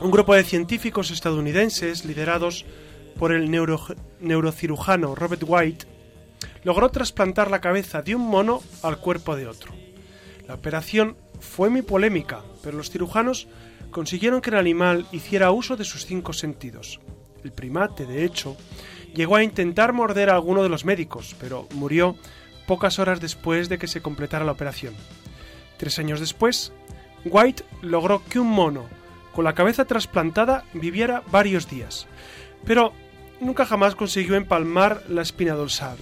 [0.00, 2.66] Un grupo de científicos estadounidenses, liderados
[3.18, 5.86] por el neurocirujano Robert White,
[6.62, 9.72] logró trasplantar la cabeza de un mono al cuerpo de otro.
[10.46, 13.48] La operación fue muy polémica, pero los cirujanos
[13.90, 17.00] consiguieron que el animal hiciera uso de sus cinco sentidos.
[17.42, 18.56] El primate, de hecho,
[19.14, 22.16] llegó a intentar morder a alguno de los médicos, pero murió
[22.66, 24.94] pocas horas después de que se completara la operación.
[25.78, 26.72] Tres años después,
[27.24, 28.86] White logró que un mono
[29.34, 32.06] con la cabeza trasplantada viviera varios días,
[32.64, 32.92] pero
[33.40, 35.98] nunca jamás consiguió empalmar la espina dorsal.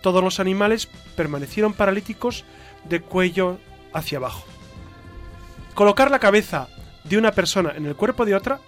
[0.00, 2.44] Todos los animales permanecieron paralíticos
[2.84, 3.58] de cuello
[3.92, 4.44] hacia abajo.
[5.74, 6.68] Colocar la cabeza
[7.04, 8.60] de una persona en el cuerpo de otra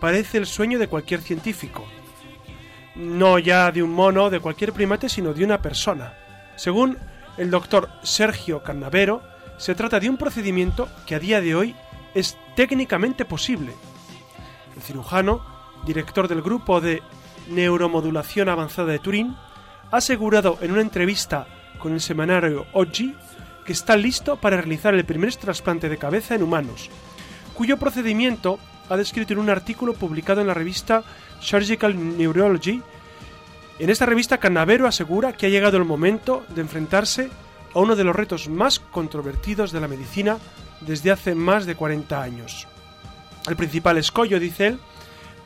[0.00, 1.84] parece el sueño de cualquier científico.
[2.94, 6.14] No ya de un mono, de cualquier primate, sino de una persona.
[6.56, 6.98] Según
[7.38, 9.22] el doctor Sergio Cannavero,
[9.56, 11.74] se trata de un procedimiento que a día de hoy
[12.14, 13.72] es técnicamente posible.
[14.76, 15.44] El cirujano,
[15.84, 17.02] director del grupo de
[17.48, 19.36] neuromodulación avanzada de Turín,
[19.90, 21.46] ha asegurado en una entrevista
[21.78, 23.14] con el semanario Oggi
[23.64, 26.90] que está listo para realizar el primer trasplante de cabeza en humanos,
[27.54, 28.58] cuyo procedimiento
[28.88, 31.02] ha descrito en un artículo publicado en la revista
[31.40, 32.82] Surgical Neurology.
[33.78, 37.30] En esta revista, Canavero asegura que ha llegado el momento de enfrentarse
[37.74, 40.38] a uno de los retos más controvertidos de la medicina
[40.80, 42.66] desde hace más de 40 años.
[43.48, 44.78] El principal escollo, dice él,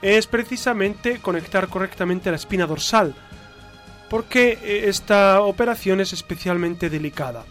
[0.02, 3.14] es precisamente conectar correctamente la espina dorsal,
[4.08, 7.44] porque eh, esta operación es especialmente delicada.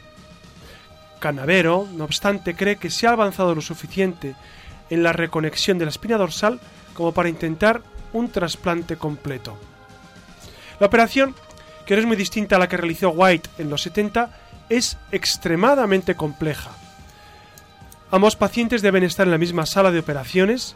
[1.19, 4.35] Canavero, no obstante, cree que se ha avanzado lo suficiente
[4.89, 6.59] en la reconexión de la espina dorsal
[6.93, 7.81] como para intentar
[8.13, 9.57] un trasplante completo.
[10.79, 11.35] La operación,
[11.85, 14.29] que no es muy distinta a la que realizó White en los 70,
[14.69, 16.71] es extremadamente compleja.
[18.09, 20.75] Ambos pacientes deben estar en la misma sala de operaciones.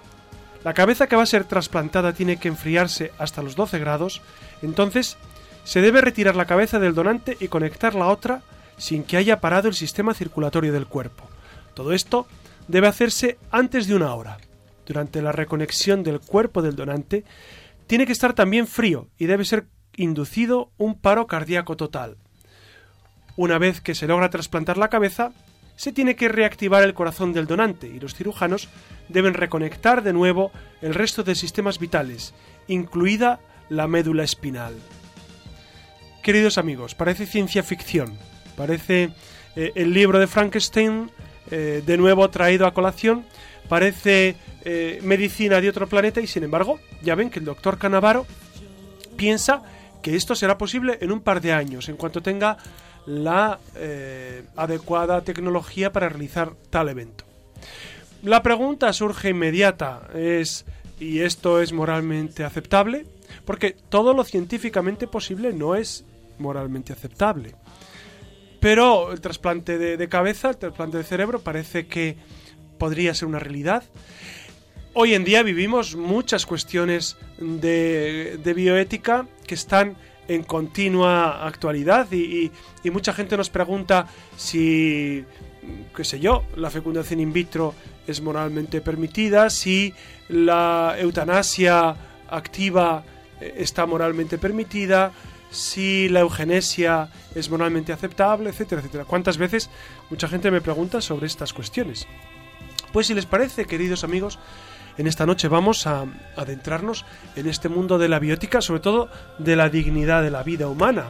[0.64, 4.22] La cabeza que va a ser trasplantada tiene que enfriarse hasta los 12 grados.
[4.62, 5.18] Entonces,
[5.64, 8.42] se debe retirar la cabeza del donante y conectar la otra
[8.78, 11.24] sin que haya parado el sistema circulatorio del cuerpo.
[11.74, 12.28] Todo esto
[12.68, 14.38] debe hacerse antes de una hora.
[14.86, 17.24] Durante la reconexión del cuerpo del donante,
[17.88, 22.18] tiene que estar también frío y debe ser inducido un paro cardíaco total.
[23.36, 25.32] Una vez que se logra trasplantar la cabeza,
[25.76, 28.70] se tiene que reactivar el corazón del donante y los cirujanos
[29.10, 32.34] deben reconectar de nuevo el resto de sistemas vitales,
[32.68, 33.40] incluida
[33.70, 34.76] la médula espinal.
[36.22, 38.16] Queridos amigos, parece ciencia ficción,
[38.56, 39.10] parece
[39.56, 41.10] eh, el libro de Frankenstein
[41.50, 43.26] eh, de nuevo traído a colación,
[43.68, 48.28] parece eh, medicina de otro planeta y sin embargo ya ven que el doctor Canavaro
[49.18, 49.64] piensa
[50.04, 52.58] que esto será posible en un par de años, en cuanto tenga
[53.06, 57.26] la eh, adecuada tecnología para realizar tal evento.
[58.24, 60.66] La pregunta surge inmediata, es
[61.00, 63.06] ¿y esto es moralmente aceptable?
[63.46, 66.06] Porque todo lo científicamente posible no es
[66.38, 67.56] moralmente aceptable.
[68.60, 72.18] Pero el trasplante de, cabeza, el trasplante de cerebro, parece que
[72.78, 73.84] podría ser una realidad.
[74.94, 79.96] Hoy en día vivimos muchas cuestiones de, de bioética que están
[80.28, 82.52] en continua actualidad y,
[82.92, 85.26] mucha gente nos pregunta si,
[85.96, 87.74] qué sé yo, la fecundación in vitro
[88.08, 89.94] es moralmente permitida, si
[90.30, 91.96] la eutanasia
[92.30, 93.04] activa
[93.40, 95.12] eh, está moralmente permitida,
[95.52, 99.06] si la eugenesia es moralmente aceptable, etcétera, etcétera.
[99.06, 99.70] ¿Cuántas veces
[100.10, 102.08] mucha gente me pregunta sobre estas cuestiones?
[102.94, 104.40] Pues si les parece, queridos amigos,
[105.02, 106.06] en esta noche vamos a
[106.36, 107.06] adentrarnos
[107.36, 109.10] en este mundo de la biótica, sobre todo
[109.40, 111.10] de la dignidad de la vida humana.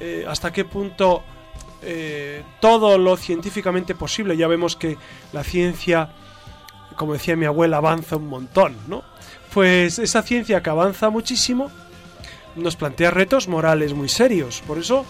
[0.00, 1.22] Eh, hasta qué punto
[1.80, 4.98] eh, todo lo científicamente posible, ya vemos que
[5.32, 6.10] la ciencia,
[6.94, 9.02] como decía mi abuela, avanza un montón, ¿no?
[9.54, 11.70] Pues esa ciencia que avanza muchísimo
[12.54, 14.62] nos plantea retos morales muy serios.
[14.66, 15.06] Por eso,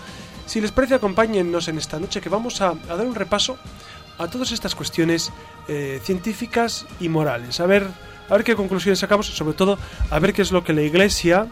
[0.46, 3.58] si les parece, acompáñennos en esta noche que vamos a, dar un repaso
[4.18, 5.32] a todas estas cuestiones
[5.66, 7.58] eh, científicas y morales.
[7.58, 7.86] A ver,
[8.32, 9.78] a ver qué conclusiones sacamos, sobre todo
[10.10, 11.48] a ver qué es lo que la Iglesia,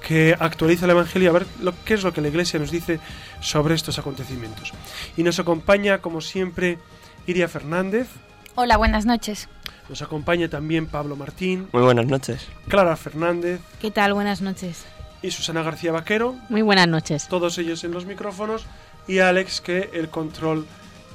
[0.00, 3.00] que actualiza el Evangelio, a ver lo, qué es lo que la Iglesia nos dice
[3.40, 4.72] sobre estos acontecimientos.
[5.16, 6.78] Y nos acompaña, como siempre,
[7.26, 8.06] Iria Fernández.
[8.54, 9.48] Hola, buenas noches.
[9.88, 11.68] Nos acompaña también Pablo Martín.
[11.72, 12.46] Muy buenas noches.
[12.68, 13.60] Clara Fernández.
[13.80, 14.14] ¿Qué tal?
[14.14, 14.84] Buenas noches.
[15.22, 16.36] Y Susana García Vaquero.
[16.48, 17.26] Muy buenas noches.
[17.26, 18.66] Todos ellos en los micrófonos.
[19.08, 20.64] Y Alex que el control,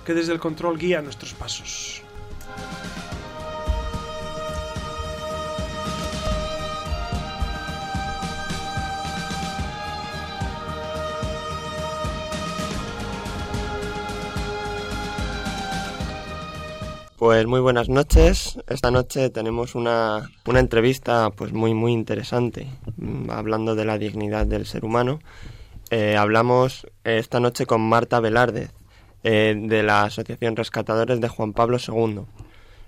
[0.05, 2.01] que desde el control guía nuestros pasos.
[17.17, 18.59] Pues muy buenas noches.
[18.67, 22.67] Esta noche tenemos una, una entrevista pues muy muy interesante
[22.97, 25.21] mm, hablando de la dignidad del ser humano.
[25.91, 28.67] Eh, hablamos esta noche con Marta Velarde
[29.23, 32.23] eh, de la Asociación Rescatadores de Juan Pablo II.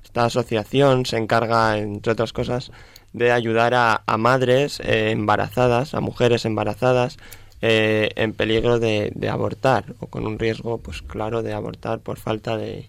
[0.03, 2.73] Esta asociación se encarga, entre otras cosas,
[3.13, 7.17] de ayudar a, a madres eh, embarazadas, a mujeres embarazadas
[7.61, 12.55] en peligro de, de abortar o con un riesgo, pues claro, de abortar por falta
[12.55, 12.87] de,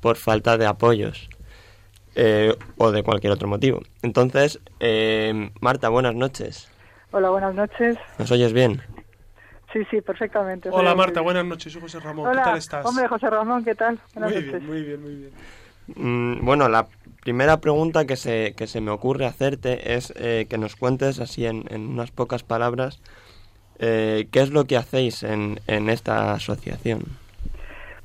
[0.00, 1.28] por falta de apoyos
[2.14, 3.80] eh, o de cualquier otro motivo.
[4.02, 6.68] Entonces, eh, Marta, buenas noches.
[7.12, 7.96] Hola, buenas noches.
[8.18, 8.82] ¿Nos oyes bien?
[9.72, 10.68] Sí, sí, perfectamente.
[10.72, 12.28] Hola Marta, buenas noches, soy José Ramón.
[12.28, 12.86] Hola, ¿Qué tal estás?
[12.86, 13.98] Hombre, José Ramón, ¿qué tal?
[14.14, 14.60] Buenas muy noches.
[14.60, 15.30] bien, muy bien, muy bien.
[15.94, 16.88] Mm, bueno, la
[17.22, 21.46] primera pregunta que se, que se me ocurre hacerte es eh, que nos cuentes así
[21.46, 23.00] en, en unas pocas palabras
[23.78, 27.04] eh, qué es lo que hacéis en, en esta asociación.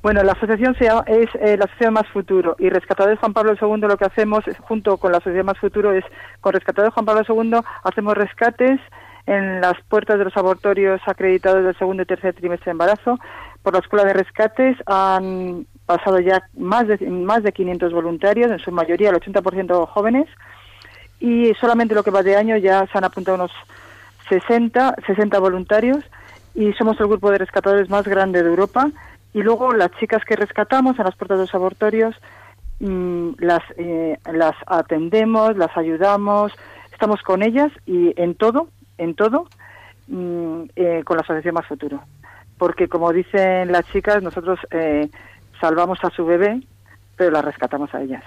[0.02, 3.88] Bueno, la asociación se es eh, la Asociación Más Futuro y Rescatadores Juan Pablo II
[3.88, 6.04] lo que hacemos junto con la Asociación Más Futuro es
[6.40, 8.80] con Rescatadores Juan Pablo II hacemos rescates
[9.26, 13.18] en las puertas de los abortorios acreditados del segundo y tercer trimestre de embarazo.
[13.62, 18.60] Por la Escuela de Rescates han pasado ya más de, más de 500 voluntarios, en
[18.60, 20.28] su mayoría el 80% jóvenes,
[21.18, 23.52] y solamente lo que va de año ya se han apuntado unos
[24.28, 25.98] 60, 60 voluntarios
[26.54, 28.90] y somos el grupo de rescatadores más grande de Europa.
[29.36, 32.14] Y luego las chicas que rescatamos en las puertas de los abortorios
[32.80, 36.52] mm, las, eh, las atendemos, las ayudamos,
[36.90, 39.46] estamos con ellas y en todo, en todo,
[40.08, 42.02] mm, eh, con la Asociación Más Futuro.
[42.56, 45.10] Porque como dicen las chicas, nosotros eh,
[45.60, 46.62] salvamos a su bebé,
[47.16, 48.24] pero las rescatamos a ellas.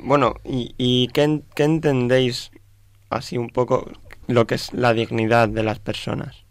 [0.00, 2.50] Bueno, ¿y, y qué entendéis
[3.08, 3.90] así un poco
[4.26, 6.44] lo que es la dignidad de las personas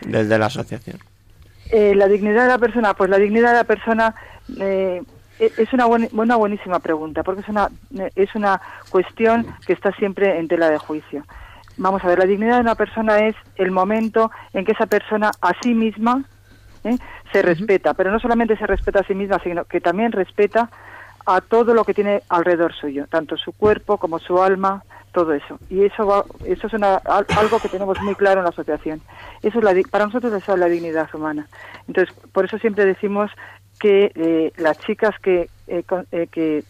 [0.00, 0.98] desde la asociación?
[1.70, 4.14] Eh, la dignidad de la persona, pues la dignidad de la persona
[4.60, 5.02] eh,
[5.38, 7.68] e- es una, buen- una buenísima pregunta, porque es una,
[7.98, 11.24] eh, es una cuestión que está siempre en tela de juicio.
[11.76, 15.30] Vamos a ver, la dignidad de una persona es el momento en que esa persona
[15.40, 16.24] a sí misma
[16.84, 16.96] ¿eh?
[17.32, 20.70] se respeta, pero no solamente se respeta a sí misma, sino que también respeta
[21.26, 24.82] a todo lo que tiene alrededor suyo, tanto su cuerpo como su alma,
[25.12, 25.58] todo eso.
[25.68, 29.02] Y eso va, eso es una, al- algo que tenemos muy claro en la asociación.
[29.42, 31.48] Eso es la, para nosotros eso es la dignidad humana.
[31.86, 33.30] Entonces, por eso siempre decimos
[33.78, 36.64] que eh, las chicas que, eh, con- eh, que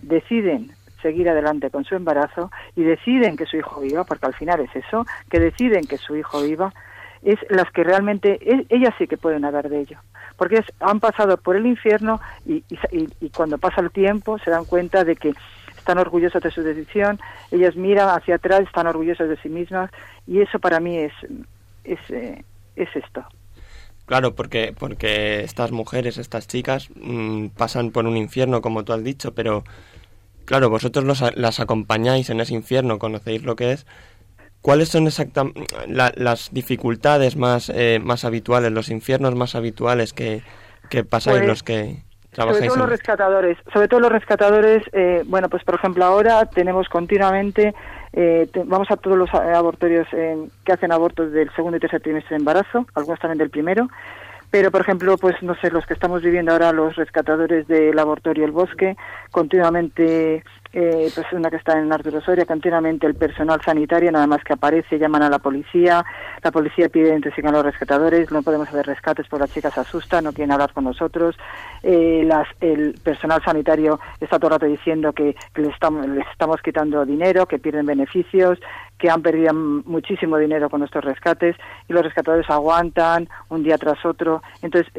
[0.00, 4.60] deciden seguir adelante con su embarazo y deciden que su hijo viva, porque al final
[4.60, 6.72] es eso, que deciden que su hijo viva,
[7.22, 9.98] es las que realmente, e- ellas sí que pueden hablar de ello,
[10.36, 14.50] porque es- han pasado por el infierno y, y- y cuando pasa el tiempo se
[14.50, 15.34] dan cuenta de que
[15.82, 17.20] están orgullosas de su decisión,
[17.50, 19.90] ellas miran hacia atrás, están orgullosas de sí mismas
[20.26, 21.12] y eso para mí es,
[21.84, 22.44] es, eh,
[22.76, 23.24] es esto.
[24.06, 29.02] Claro, porque, porque estas mujeres, estas chicas, mm, pasan por un infierno, como tú has
[29.02, 29.64] dicho, pero
[30.44, 33.86] claro, vosotros los las acompañáis en ese infierno, conocéis lo que es.
[34.60, 40.42] ¿Cuáles son exactamente las dificultades más, eh, más habituales, los infiernos más habituales que,
[40.88, 43.58] que pasáis Pues, los que Sobre todo los rescatadores.
[43.72, 47.74] Sobre todo los rescatadores, eh, bueno, pues por ejemplo ahora tenemos continuamente,
[48.14, 52.00] eh, te- vamos a todos los abortorios eh, que hacen abortos del segundo y tercer
[52.00, 53.88] trimestre de embarazo, algunos también del primero,
[54.50, 58.44] pero por ejemplo, pues no sé, los que estamos viviendo ahora, los rescatadores del abortorio
[58.44, 58.96] El Bosque,
[59.30, 64.42] continuamente, eh, pues una que está en Arturo Soria, continuamente el personal sanitario, nada más
[64.42, 66.04] que aparece, llaman a la policía,
[66.42, 69.80] la policía pide identificar a los rescatadores, no podemos hacer rescates porque las chicas se
[69.80, 71.36] asustan, no quieren hablar con nosotros,
[71.82, 76.26] eh, las, el personal sanitario está todo el rato diciendo que, que les, estamos, les
[76.28, 78.58] estamos quitando dinero, que pierden beneficios,
[79.02, 81.56] que han perdido muchísimo dinero con nuestros rescates
[81.88, 84.42] y los rescatadores aguantan un día tras otro.
[84.62, 84.92] Entonces,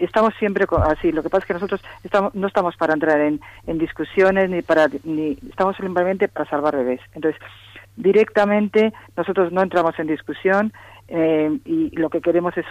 [0.00, 1.12] estamos siempre así.
[1.12, 4.60] Lo que pasa es que nosotros estamos, no estamos para entrar en, en discusiones ni
[4.62, 7.00] para ni estamos simplemente para salvar bebés.
[7.14, 7.40] Entonces,
[7.96, 10.72] directamente nosotros no entramos en discusión
[11.08, 12.66] eh, y lo que queremos es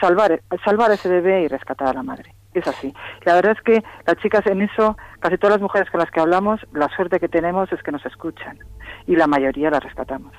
[0.00, 2.34] salvar salvar a ese bebé y rescatar a la madre.
[2.54, 2.92] Es así.
[3.24, 6.20] La verdad es que las chicas en eso, casi todas las mujeres con las que
[6.20, 8.58] hablamos, la suerte que tenemos es que nos escuchan
[9.06, 10.32] y la mayoría las rescatamos.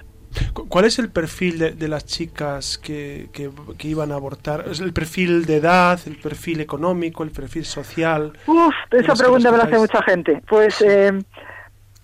[0.69, 4.65] ¿Cuál es el perfil de, las chicas que, que, iban a abortar?
[4.69, 8.33] ¿Es el perfil de edad, el perfil económico, el perfil social?
[8.47, 10.41] Uf, esa pregunta me la hace mucha gente.
[10.47, 11.11] Pues eh,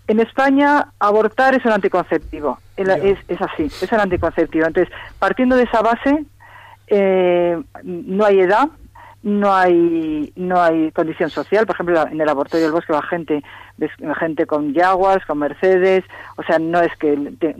[0.07, 2.87] en España abortar es un anticonceptivo, es,
[3.27, 4.65] es, así, es un anticonceptivo.
[4.65, 6.25] Entonces, partiendo de esa base,
[6.87, 8.69] eh, no hay edad,
[9.23, 13.43] no hay no hay condición social por ejemplo en el abortorio del bosque va gente
[14.17, 16.03] gente con yaguas con mercedes
[16.37, 17.17] o sea no es que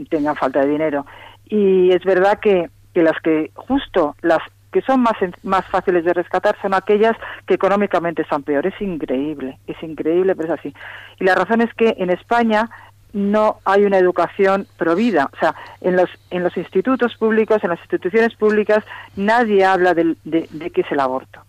[0.08, 1.04] tengan falta de dinero
[1.46, 4.38] y es verdad que, que las que justo las
[4.72, 9.58] que son más más fáciles de rescatar son aquellas que económicamente son peores es increíble
[9.66, 10.74] es increíble pero es así
[11.18, 12.70] y la razón es que en España
[13.12, 15.28] no hay una educación provida.
[15.32, 18.84] O sea, en los, en los institutos públicos, en las instituciones públicas,
[19.16, 21.40] nadie habla de, de, de qué es el aborto.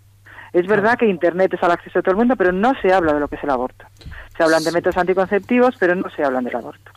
[0.54, 3.14] Es verdad que Internet es al acceso de todo el mundo, pero no se habla
[3.14, 3.86] de lo que es el aborto.
[4.36, 6.92] Se hablan de métodos anticonceptivos, pero no se hablan del aborto.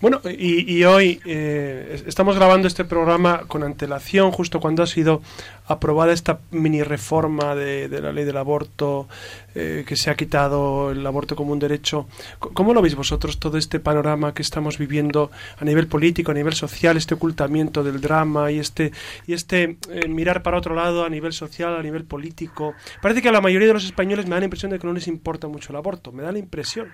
[0.00, 5.22] Bueno, y, hoy eh, estamos grabando este programa con antelación, justo cuando ha sido
[5.66, 9.08] aprobada esta mini reforma de, la ley del aborto,
[9.54, 12.06] eh, que se ha quitado el aborto como un derecho.
[12.38, 16.54] ¿Cómo lo veis vosotros todo este panorama que estamos viviendo a nivel político, a nivel
[16.54, 18.92] social, este ocultamiento del drama y este,
[19.26, 22.74] y este eh, mirar para otro lado a nivel social, a nivel político?
[23.02, 24.92] Parece que a la mayoría de los españoles me da la impresión de que no
[24.92, 26.92] les importa mucho el aborto, me da la impresión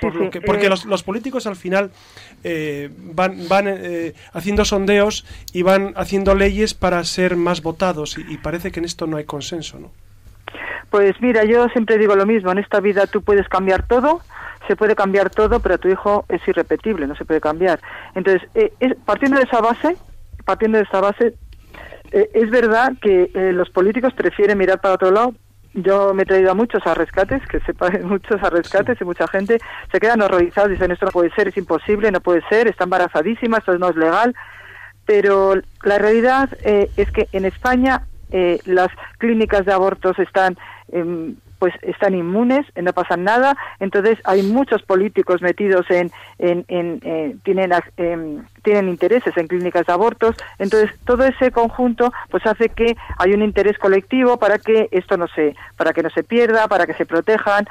[0.00, 1.90] porque eh, los, políticos al final
[2.44, 8.36] eh, van, van eh, haciendo sondeos y van haciendo leyes para ser más votados y,
[8.38, 9.90] parece que en esto no hay consenso, ¿no?
[10.90, 14.20] Pues mira, yo siempre digo lo mismo, en esta vida tú puedes cambiar todo,
[14.68, 17.80] se puede cambiar todo, pero tu hijo es irrepetible, no se puede cambiar.
[18.14, 18.48] Entonces,
[19.04, 19.96] partiendo de esa base,
[20.44, 21.34] partiendo de esa base,
[22.12, 25.34] es verdad que los políticos prefieren mirar para otro lado
[25.76, 29.28] yo me he traído a muchos a rescates, que sepa, muchos a rescates y mucha
[29.28, 29.58] gente
[29.92, 33.58] se quedan horrorizados, dicen esto no puede ser, es imposible, no puede ser, está embarazadísima,
[33.58, 34.34] esto no es legal.
[35.04, 35.54] Pero
[35.84, 40.56] la realidad eh, es que en España eh, las clínicas de abortos están
[40.90, 43.56] em, pues están inmunes, no pasa nada.
[43.80, 49.86] Entonces hay muchos políticos metidos en, en, en eh, tienen em, tienen intereses en clínicas
[49.86, 50.36] de abortos.
[50.58, 55.28] Entonces todo ese conjunto pues hace que hay un interés colectivo para que esto no
[55.28, 57.66] se para que no se pierda, para que se protejan.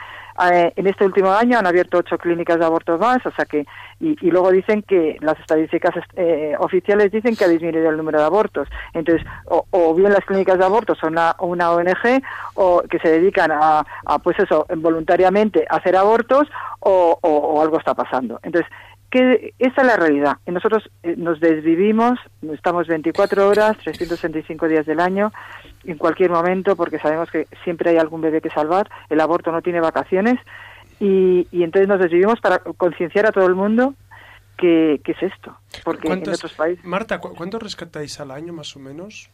[0.51, 3.65] Eh, en este último año han abierto ocho clínicas de abortos más, o sea que
[3.99, 8.25] y, luego dicen que las estadísticas eh, oficiales dicen que ha disminuido el número de
[8.25, 8.67] abortos.
[8.93, 12.21] Entonces, o, bien las clínicas de abortos son una, una, ONG
[12.55, 16.47] o que se dedican a, a, pues eso, voluntariamente a hacer abortos
[16.79, 18.39] o, algo está pasando.
[18.43, 18.69] Entonces,
[19.15, 20.37] que esa es la realidad.
[20.45, 22.19] Y nosotros eh, nos desvivimos,
[22.51, 25.31] estamos 24 horas, 365 días del año,
[25.85, 29.61] en cualquier momento, porque sabemos que siempre hay algún bebé que salvar, el aborto no
[29.61, 30.37] tiene vacaciones,
[30.99, 33.93] y, y entonces nos desvivimos para concienciar a todo el mundo
[34.57, 35.57] qué, es esto.
[35.85, 36.83] Porque en otros países...
[36.83, 39.29] Marta, ¿cuánto rescatáis al año más o menos?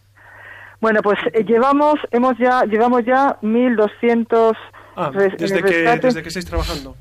[0.80, 4.56] Bueno, pues eh, llevamos, hemos ya, llevamos ya 1.200
[4.96, 6.96] Ah, desde, que, desde que estáis trabajando.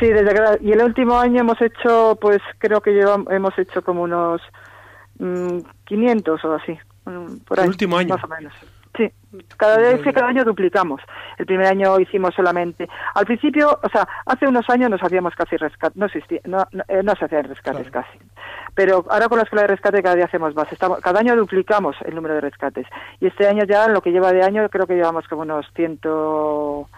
[0.00, 3.82] Sí, desde que, y el último año hemos hecho, pues creo que llevamos, hemos hecho
[3.82, 4.40] como unos
[5.18, 6.78] 500 mm, o así.
[7.04, 8.14] Mm, por ahí, ¿El último año?
[8.14, 8.52] Más o menos.
[8.96, 9.12] Sí,
[9.56, 11.00] cada vez que cada año duplicamos.
[11.36, 12.88] El primer año hicimos solamente.
[13.14, 16.82] Al principio, o sea, hace unos años no hacíamos casi rescate, no existía, no, no,
[16.88, 18.18] eh, se hacían rescates casi.
[18.74, 20.72] Pero ahora con la escuela de rescate cada día hacemos más.
[20.72, 22.86] Estamos, cada año duplicamos el número de rescates.
[23.20, 26.88] Y este año ya, lo que lleva de año, creo que llevamos como unos ciento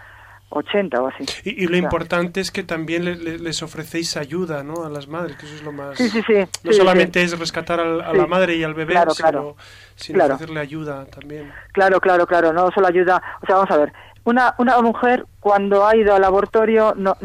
[0.50, 1.24] 80 o así.
[1.44, 4.84] Y, lo importante es que también les ofrecéis ayuda ¿no?
[4.84, 5.96] a las madres, que eso es lo más...
[5.96, 6.34] Sí, sí, sí.
[6.64, 9.56] No solamente es rescatar a la madre y al bebé, sino,
[9.94, 11.52] sino ofrecerle ayuda también.
[11.72, 13.22] Claro, claro, claro, no solo ayuda...
[13.42, 13.92] O sea, vamos a ver,
[14.24, 17.16] una, una mujer cuando ha ido al laboratorio, no,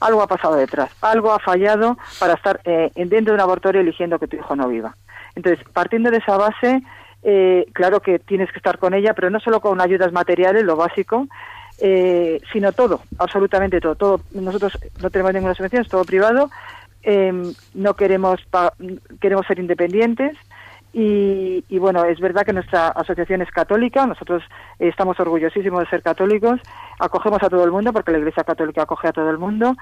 [0.00, 4.18] algo ha pasado detrás, algo ha fallado para estar eh, dentro de un laboratorio eligiendo
[4.18, 4.96] que tu hijo no viva.
[5.34, 6.82] Entonces, partiendo de esa base,
[7.22, 10.76] eh, claro que tienes que estar con ella, pero no solo con ayudas materiales, lo
[10.76, 11.26] básico,
[11.80, 13.94] eh, sino todo, absolutamente todo.
[13.94, 14.20] todo.
[14.32, 16.50] Nosotros no tenemos ninguna subvención, es todo privado.
[17.02, 17.32] Eh,
[17.74, 18.40] no queremos
[19.20, 20.36] queremos ser independientes
[20.92, 24.42] y, y, bueno, es verdad que nuestra asociación es católica, nosotros
[24.78, 26.60] estamos orgullosísimos de ser católicos,
[26.98, 29.76] acogemos a todo el mundo porque la Iglesia Católica acoge a todo el mundo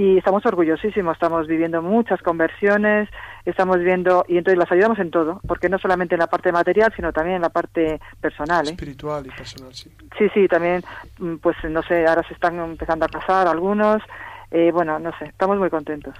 [0.00, 3.06] y estamos orgullosísimos, estamos viviendo muchas conversiones,
[3.44, 6.90] estamos viendo y entonces las ayudamos en todo, porque no solamente en la parte material,
[6.96, 8.66] sino también en la parte personal.
[8.66, 8.70] ¿eh?
[8.70, 9.92] Espiritual y personal, sí.
[10.16, 10.82] Sí, sí, también,
[11.18, 14.02] mm, pues no sé, ahora se están empezando a casar algunos,
[14.50, 16.14] eh, bueno, no sé, estamos muy contentos.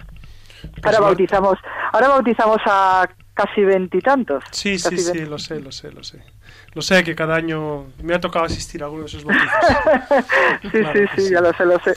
[0.60, 1.58] Pues ahora bautizamos,
[1.90, 3.08] ahora bautizamos a
[3.40, 4.44] casi veintitantos.
[4.50, 6.22] Sí, sí, sí, lo sé, lo sé, lo sé.
[6.72, 10.22] Lo sé que cada año me ha tocado asistir a algunos de esos bautizos.
[10.62, 11.94] sí, sí, sí, ya lo sé, lo sé.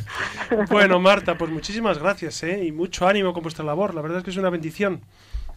[0.70, 2.64] bueno, Marta, pues muchísimas gracias, ¿eh?
[2.64, 3.94] Y mucho ánimo con vuestra labor.
[3.94, 5.02] La verdad es que es una bendición.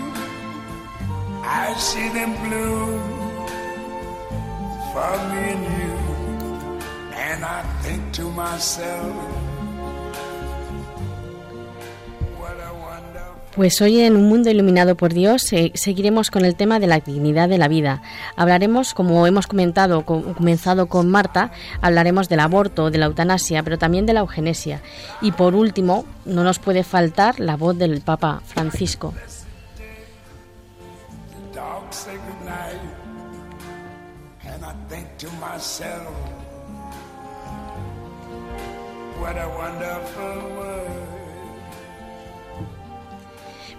[1.44, 3.00] I see them bloom
[4.92, 6.07] for me and you.
[7.20, 9.14] And I think to myself,
[12.40, 13.34] what a wonderful.
[13.56, 17.00] Pues hoy en Un Mundo Iluminado por Dios eh, seguiremos con el tema de la
[17.00, 18.04] dignidad de la vida.
[18.36, 23.80] Hablaremos, como hemos comentado, co- comenzado con Marta, hablaremos del aborto, de la eutanasia, pero
[23.80, 24.82] también de la eugenesia.
[25.22, 29.14] Y por último, no nos puede faltar la voz del Papa Francisco.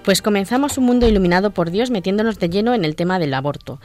[0.08, 3.78] Pues comenzamos un mundo iluminado por Dios metiéndonos de lleno en el tema del aborto.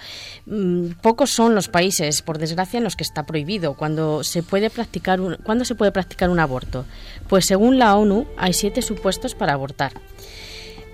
[0.46, 4.70] Mm, Pocos son los países, por desgracia, en los que está prohibido cuando se puede
[4.70, 6.86] practicar un, ¿cuándo se puede practicar un aborto.
[7.28, 9.92] Pues según la ONU hay siete supuestos para abortar.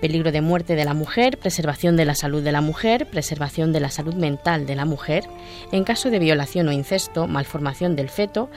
[0.00, 3.80] Peligro de muerte de la mujer, preservación de la salud de la mujer, preservación de
[3.80, 5.24] la salud mental de la mujer,
[5.70, 8.50] en caso de violación o incesto, malformación del feto,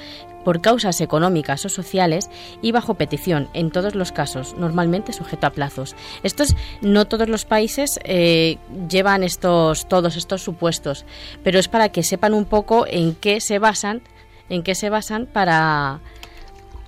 [0.43, 2.29] por causas económicas o sociales
[2.61, 5.95] y bajo petición, en todos los casos, normalmente sujeto a plazos.
[6.23, 8.57] Estos, no todos los países eh,
[8.89, 11.05] llevan estos, todos estos supuestos,
[11.43, 14.01] pero es para que sepan un poco en qué se basan,
[14.49, 15.99] en qué se basan para,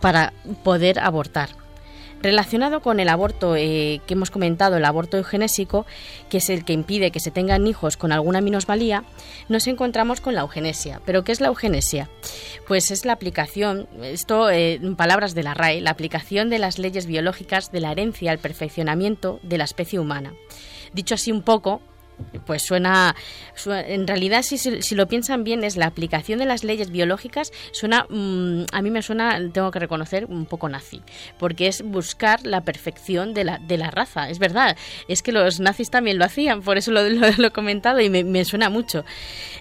[0.02, 1.65] para poder abortar.
[2.26, 5.86] Relacionado con el aborto eh, que hemos comentado, el aborto eugenésico,
[6.28, 9.04] que es el que impide que se tengan hijos con alguna minusvalía,
[9.48, 11.02] nos encontramos con la eugenesia.
[11.06, 12.10] ¿Pero qué es la eugenesia?
[12.68, 16.80] Pues es la aplicación, esto eh, en palabras de la RAE, la aplicación de las
[16.80, 20.34] leyes biológicas de la herencia al perfeccionamiento de la especie humana.
[20.94, 21.80] Dicho así un poco,
[22.46, 23.16] pues suena,
[23.68, 28.06] en realidad si, si- lo piensan bien es la aplicación de las leyes biológicas suena
[28.10, 31.02] mm, a mí me suena tengo que reconocer un poco nazi
[31.40, 35.60] porque es buscar la perfección de la, de la raza es verdad es que los
[35.60, 39.06] nazis también lo hacían por eso lo, he comentado y me, me suena mucho.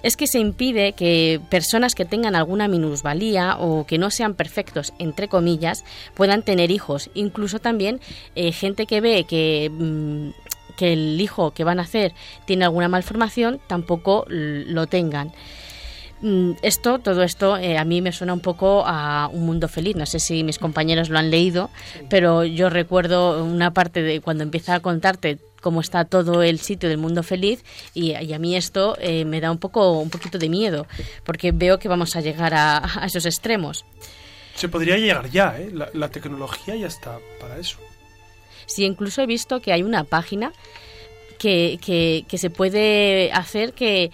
[0.02, 4.92] Es que se impide que personas que tengan alguna minusvalía o que no sean perfectos
[4.98, 7.10] entre comillas puedan tener hijos.
[7.14, 8.00] Incluso también
[8.34, 10.30] eh, gente que ve que mm,
[10.76, 12.12] que el hijo que van a hacer
[12.46, 15.32] tiene alguna malformación, tampoco lo tengan.
[16.20, 19.96] Mm, Esto, todo esto, eh, a mí me suena un poco a un mundo feliz.
[19.96, 21.70] No sé si mis compañeros lo han leído,
[22.08, 26.88] pero yo recuerdo una parte de cuando empieza a contarte cómo está todo el sitio
[26.90, 30.38] del mundo feliz y, y a mí esto eh, me da un poco, un poquito
[30.38, 30.86] de miedo,
[31.24, 33.84] porque veo que vamos a llegar a, a esos extremos.
[34.54, 35.70] Se podría llegar ya, ¿eh?
[35.72, 37.78] La, la tecnología ya está para eso.
[38.66, 40.52] Sí, incluso he visto que hay una página
[41.38, 44.10] que, que, que se puede hacer que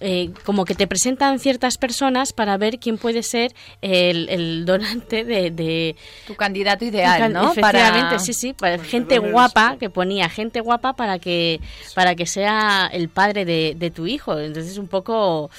[0.00, 5.24] eh, como que te presentan ciertas personas para ver quién puede ser el, el donante
[5.24, 7.50] de, de Tu candidato ideal, Can- ¿no?
[7.50, 11.60] Efectivamente, sí, sí, para Pues gente guapa, que ponía gente guapa para que
[11.94, 14.38] para que sea el padre de, de tu hijo.
[14.38, 15.50] Entonces un poco,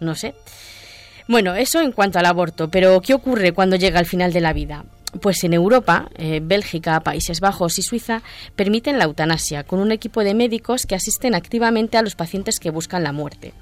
[0.00, 0.34] no sé.
[1.28, 4.54] Bueno, eso en cuanto al aborto, pero ¿qué ocurre cuando llega al final de la
[4.54, 4.84] vida?
[5.20, 8.22] Pues en Europa, eh, Bélgica, Países Bajos y Suiza
[8.56, 12.70] permiten la eutanasia con un equipo de médicos que asisten activamente a los pacientes que
[12.70, 13.52] buscan la muerte.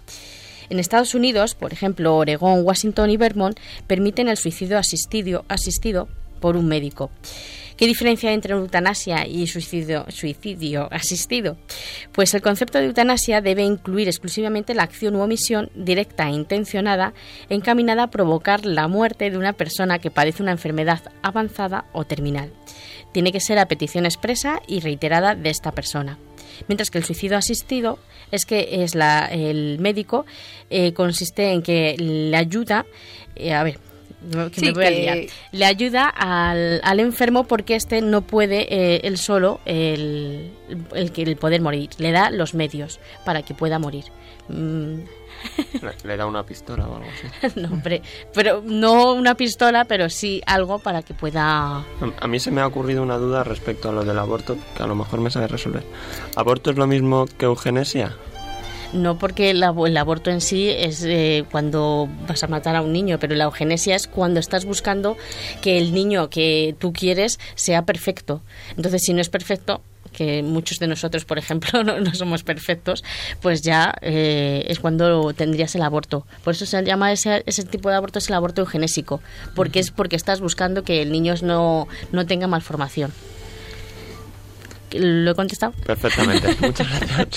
[0.70, 6.08] En Estados Unidos, por ejemplo, Oregón, Washington y Vermont permiten el suicidio asistido, asistido
[6.40, 7.10] por un médico.
[7.82, 10.06] ¿Qué diferencia hay entre eutanasia y suicidio,
[10.92, 11.56] asistido?
[12.12, 17.12] Pues el concepto de eutanasia debe incluir exclusivamente la acción u omisión directa e intencionada
[17.48, 22.52] encaminada a provocar la muerte de una persona que padece una enfermedad avanzada o terminal.
[23.10, 26.18] Tiene que ser a petición expresa y reiterada de esta persona.
[26.68, 27.98] Mientras que el suicidio asistido
[28.30, 30.24] es que es la, el médico
[30.70, 32.86] eh, consiste en que le ayuda,
[33.34, 33.80] eh, a ver,
[34.52, 35.18] que Sí, me voy a que- liar.
[35.52, 40.52] Le ayuda al, al enfermo porque este no puede eh, él solo el,
[40.94, 41.90] el, que- el poder morir.
[41.98, 44.04] Le da los medios para que pueda morir.
[44.48, 45.00] Mm,
[45.82, 47.52] Le, le da una pistola o algo así.
[47.60, 48.00] no, hombre,
[48.32, 51.78] pero no una pistola, pero sí algo para que pueda...
[51.78, 51.84] A-
[52.20, 54.86] A mí se me ha ocurrido una duda respecto a lo del aborto que a
[54.86, 55.82] lo mejor me sabe resolver.
[56.36, 58.16] ¿Aborto es lo mismo que eugenesia?
[58.92, 62.82] No porque el, abo- el aborto en sí es eh, cuando vas a matar a
[62.82, 65.16] un niño, pero la eugenesia es cuando estás buscando
[65.62, 68.42] que el niño que tú quieres sea perfecto.
[68.76, 69.80] Entonces, si no es perfecto,
[70.12, 73.02] que muchos de nosotros, por ejemplo, no, no somos perfectos,
[73.40, 76.26] pues ya eh, es cuando tendrías el aborto.
[76.44, 79.22] Por eso se llama ese, ese tipo de aborto es el aborto eugenésico,
[79.54, 83.10] porque es porque estás buscando que el niño no, no tenga malformación.
[84.94, 85.72] ¿Lo he contestado?
[85.86, 86.48] Perfectamente.
[86.60, 87.28] Muchas gracias.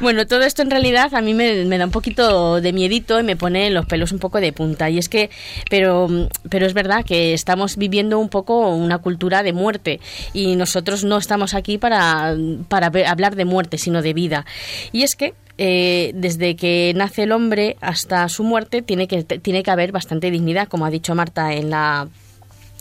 [0.00, 3.22] Bueno, todo esto en realidad a mí me, me da un poquito de miedito y
[3.22, 4.88] me pone los pelos un poco de punta.
[4.88, 5.30] Y es que,
[5.68, 6.08] pero,
[6.48, 10.00] pero es verdad que estamos viviendo un poco una cultura de muerte
[10.32, 12.34] y nosotros no estamos aquí para,
[12.68, 14.46] para hablar de muerte, sino de vida.
[14.92, 19.62] Y es que eh, desde que nace el hombre hasta su muerte tiene que, tiene
[19.62, 22.08] que haber bastante dignidad, como ha dicho Marta en la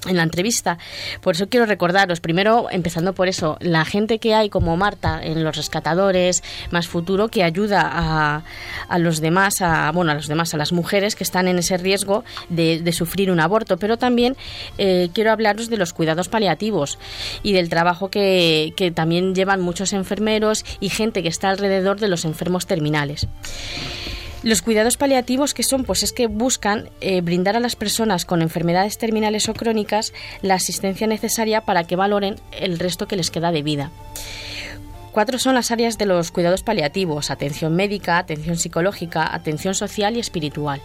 [0.07, 0.77] en la entrevista.
[1.21, 5.43] Por eso quiero recordaros, primero, empezando por eso, la gente que hay como Marta en
[5.43, 8.43] los rescatadores, más futuro, que ayuda a,
[8.87, 11.77] a los demás, a, bueno, a los demás, a las mujeres que están en ese
[11.77, 13.77] riesgo de, de sufrir un aborto.
[13.77, 14.35] Pero también
[14.77, 16.97] eh, quiero hablaros de los cuidados paliativos
[17.43, 22.07] y del trabajo que, que también llevan muchos enfermeros y gente que está alrededor de
[22.07, 23.27] los enfermos terminales.
[24.41, 28.41] Los cuidados paliativos que son, pues es que buscan eh, brindar a las personas con
[28.41, 33.51] enfermedades terminales o crónicas la asistencia necesaria para que valoren el resto que les queda
[33.51, 33.91] de vida.
[35.11, 40.19] Cuatro son las áreas de los cuidados paliativos, atención médica, atención psicológica, atención social y
[40.19, 40.81] espiritual.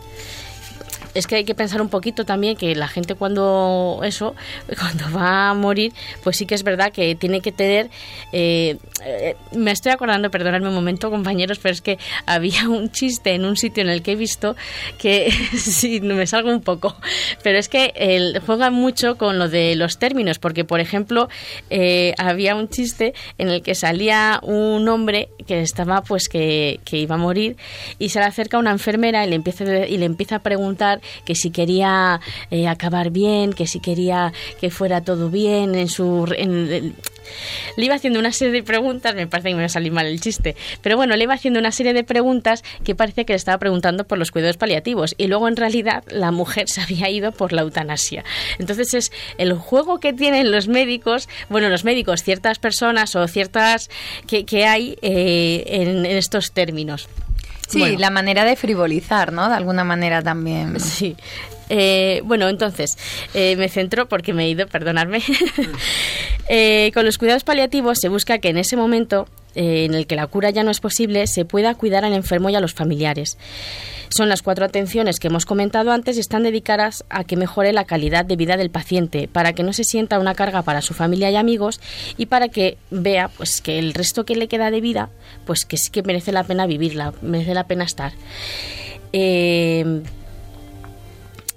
[1.14, 4.35] Es que hay que pensar un poquito también que la gente cuando eso,
[4.79, 7.90] cuando va a morir, pues sí que es verdad que tiene que tener...
[8.33, 13.35] eh, eh, me estoy acordando, perdonadme un momento compañeros, pero es que había un chiste
[13.35, 14.57] en un sitio en el que he visto
[14.98, 16.96] que sí, me salgo un poco,
[17.42, 21.29] pero es que el, juegan mucho con lo de los términos, porque por ejemplo
[21.70, 26.98] eh, había un chiste en el que salía un hombre que estaba pues que, que
[26.98, 27.57] iba a morir
[27.98, 31.35] y se le acerca una enfermera y le empieza, y le empieza a preguntar que
[31.35, 36.33] si quería eh, acabar bien, que si quería que fuera todo bien en su...
[36.37, 36.95] en-
[37.77, 40.07] le iba haciendo una serie de preguntas, me parece que me va a salir mal
[40.07, 43.38] el chiste, pero bueno, le iba haciendo una serie de preguntas que parecía que le
[43.38, 47.33] estaba preguntando por los cuidados paliativos y luego en realidad la mujer se había ido
[47.33, 48.25] por la eutanasia.
[48.59, 53.88] Entonces es el juego que tienen los médicos, bueno, los médicos, ciertas personas o ciertas
[54.27, 57.09] que, hay eh, en estos términos.
[57.68, 57.98] Sí, Bueno.
[57.98, 59.48] la manera de frivolizar, ¿no?
[59.48, 60.77] De alguna manera también.
[60.81, 61.16] Sí.
[61.70, 62.98] Eh, bueno, entonces,
[63.33, 65.22] eh, me centro porque me he ido, perdonadme.
[66.48, 70.16] Eh, con los cuidados paliativos se busca que en ese momento eh, en el que
[70.16, 73.38] la cura ya no es posible, se pueda cuidar al enfermo y a los familiares.
[74.09, 77.85] Son las cuatro atenciones que hemos comentado antes y están dedicadas a que mejore la
[77.85, 81.30] calidad de vida del paciente, para que no se sienta una carga para su familia
[81.30, 81.80] y amigos
[82.16, 85.11] y para que vea pues que el resto que le queda de vida,
[85.46, 88.12] pues que sí que merece la pena vivirla, merece la pena estar.
[89.12, 90.02] Eh,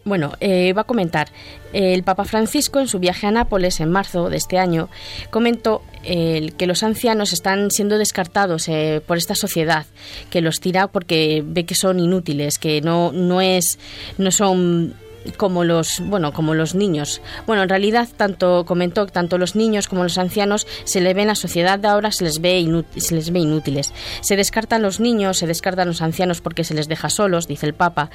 [0.08, 1.28] bueno, eh, va a comentar.
[1.74, 4.89] El Papa Francisco, en su viaje a Nápoles en marzo de este año,
[5.30, 9.86] comentó eh, que los ancianos están siendo descartados eh, por esta sociedad,
[10.30, 13.80] que los tira porque ve que son inútiles, que no, no, es,
[14.17, 14.96] no son
[15.36, 17.22] como los bueno como los niños.
[17.46, 21.28] Bueno en realidad tanto comentó tanto los niños como los ancianos se le ve en
[21.28, 23.94] la sociedad de ahora se les ve se les ve inútiles.
[24.22, 27.74] Se descartan los niños se descartan los ancianos porque se les deja solos dice el
[27.74, 28.10] papa.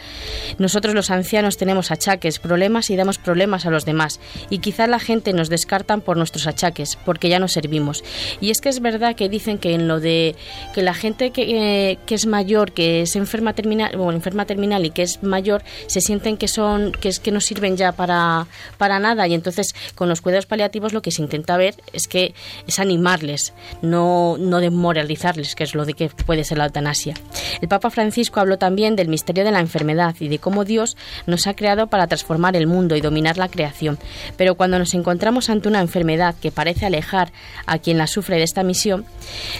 [0.59, 4.20] Nosotros los ancianos tenemos achaques problemas y damos problemas a los demás.
[4.51, 8.05] Y quizá la gente nos descartan por nuestros achaques porque ya no servimos.
[8.40, 10.37] Y es que es verdad que dicen que en lo de
[10.75, 14.85] que la gente que, eh, que es mayor que es enferma terminal bueno enferma terminal
[14.85, 18.47] y que es mayor se sienten que son que es que no sirven ya para,
[18.79, 22.33] para nada y entonces con los cuidados paliativos lo que se intenta ver es que
[22.69, 27.15] es animarles, no, no desmoralizarles, que es lo de que puede ser la eutanasia.
[27.61, 31.47] El Papa Francisco habló también del misterio de la enfermedad y de cómo Dios nos
[31.47, 33.99] ha creado para transformar el mundo y dominar la creación.
[34.37, 37.33] Pero cuando nos encontramos ante una enfermedad que parece alejar
[37.67, 39.05] a quien la sufre de esta misión,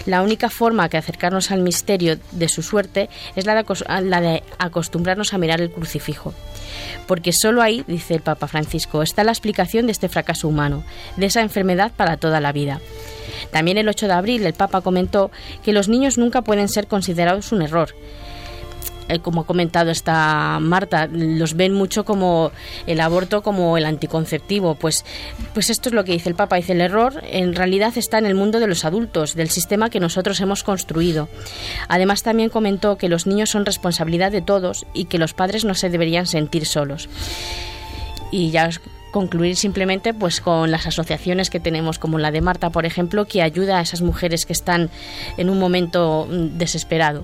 [0.05, 5.37] la única forma que acercarnos al misterio de su suerte es la de, acostumbrarnos a
[5.37, 6.33] mirar el crucifijo.
[7.07, 10.83] Porque solo ahí, dice el Papa Francisco, está la explicación de este fracaso humano,
[11.15, 12.81] de esa enfermedad para toda la vida.
[13.51, 15.31] También el 8 de abril el Papa comentó
[15.63, 17.95] que los niños nunca pueden ser considerados un error.
[19.09, 22.51] Eh, como ha comentado esta Marta, los ven mucho como
[22.87, 24.75] el aborto como el anticonceptivo.
[24.75, 25.05] Pues,
[25.53, 26.55] pues esto es lo que dice el Papa.
[26.55, 29.99] Dice el error en realidad está en el mundo de los adultos, del sistema que
[29.99, 31.29] nosotros hemos construido.
[31.87, 35.73] Además también comentó que los niños son responsabilidad de todos y que los padres no
[35.75, 37.09] se deberían sentir solos.
[38.31, 38.69] Y ya
[39.11, 43.43] concluir simplemente pues con las asociaciones que tenemos como la de Marta por ejemplo que
[43.43, 44.89] ayuda a esas mujeres que están
[45.37, 47.23] en un momento mm, desesperado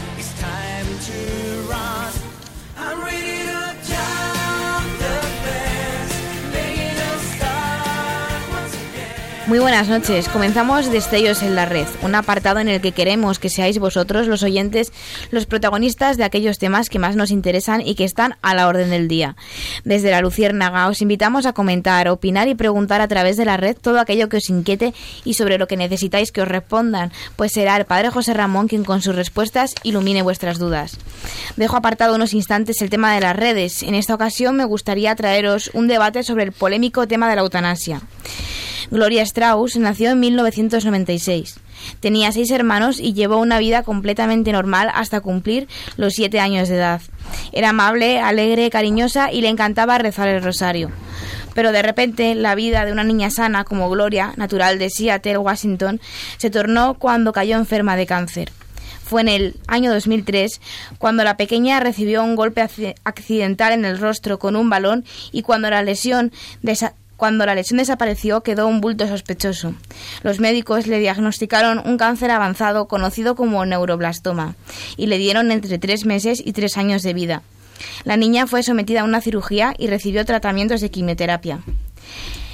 [9.51, 10.29] Muy buenas noches.
[10.29, 14.43] Comenzamos Destellos en la Red, un apartado en el que queremos que seáis vosotros, los
[14.43, 14.93] oyentes,
[15.29, 18.91] los protagonistas de aquellos temas que más nos interesan y que están a la orden
[18.91, 19.35] del día.
[19.83, 23.75] Desde la Luciérnaga os invitamos a comentar, opinar y preguntar a través de la red
[23.75, 24.93] todo aquello que os inquiete
[25.25, 28.85] y sobre lo que necesitáis que os respondan, pues será el Padre José Ramón quien
[28.85, 30.97] con sus respuestas ilumine vuestras dudas.
[31.57, 33.83] Dejo apartado unos instantes el tema de las redes.
[33.83, 37.99] En esta ocasión me gustaría traeros un debate sobre el polémico tema de la eutanasia.
[38.89, 41.59] Gloria Strauss nació en 1996.
[41.99, 45.67] Tenía seis hermanos y llevó una vida completamente normal hasta cumplir
[45.97, 47.01] los siete años de edad.
[47.51, 50.91] Era amable, alegre, cariñosa y le encantaba rezar el rosario.
[51.53, 55.99] Pero de repente la vida de una niña sana como Gloria, natural de Seattle, Washington,
[56.37, 58.51] se tornó cuando cayó enferma de cáncer.
[59.03, 60.61] Fue en el año 2003
[60.97, 62.61] cuando la pequeña recibió un golpe
[63.03, 66.31] accidental en el rostro con un balón y cuando la lesión
[67.21, 69.75] cuando la lesión desapareció quedó un bulto sospechoso.
[70.23, 74.55] Los médicos le diagnosticaron un cáncer avanzado conocido como neuroblastoma
[74.97, 77.43] y le dieron entre tres meses y tres años de vida.
[78.05, 81.59] La niña fue sometida a una cirugía y recibió tratamientos de quimioterapia.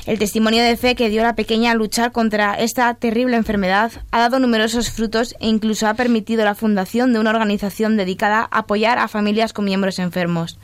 [0.08, 4.20] El testimonio de fe que dio la pequeña a luchar contra esta terrible enfermedad ha
[4.20, 9.00] dado numerosos frutos e incluso ha permitido la fundación de una organización dedicada a apoyar
[9.00, 10.60] a familias con miembros enfermos.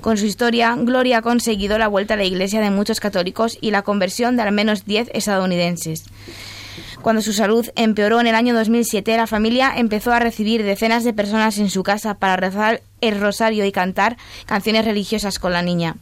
[0.00, 3.72] Con su historia, Gloria ha conseguido la vuelta a la iglesia de muchos católicos y
[3.72, 6.04] la conversión de al menos 10 estadounidenses.
[7.02, 11.12] Cuando su salud empeoró en el año 2007, la familia empezó a recibir decenas de
[11.12, 15.96] personas en su casa para rezar el rosario y cantar canciones religiosas con la niña.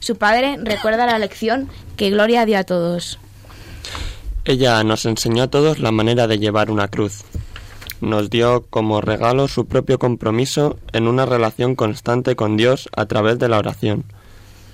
[0.00, 3.18] Su padre recuerda la lección que Gloria dio a todos.
[4.44, 7.24] Ella nos enseñó a todos la manera de llevar una cruz.
[8.00, 13.38] Nos dio como regalo su propio compromiso en una relación constante con Dios a través
[13.38, 14.04] de la oración.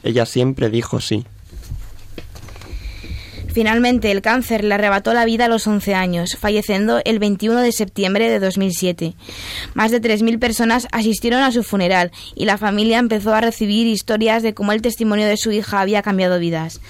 [0.02, 1.26] Ella siempre dijo sí.
[3.54, 7.70] Finalmente, el cáncer le arrebató la vida a los 11 años, falleciendo el 21 de
[7.70, 9.14] septiembre de 2007.
[9.74, 14.42] Más de 3.000 personas asistieron a su funeral y la familia empezó a recibir historias
[14.42, 16.80] de cómo el testimonio de su hija había cambiado vidas.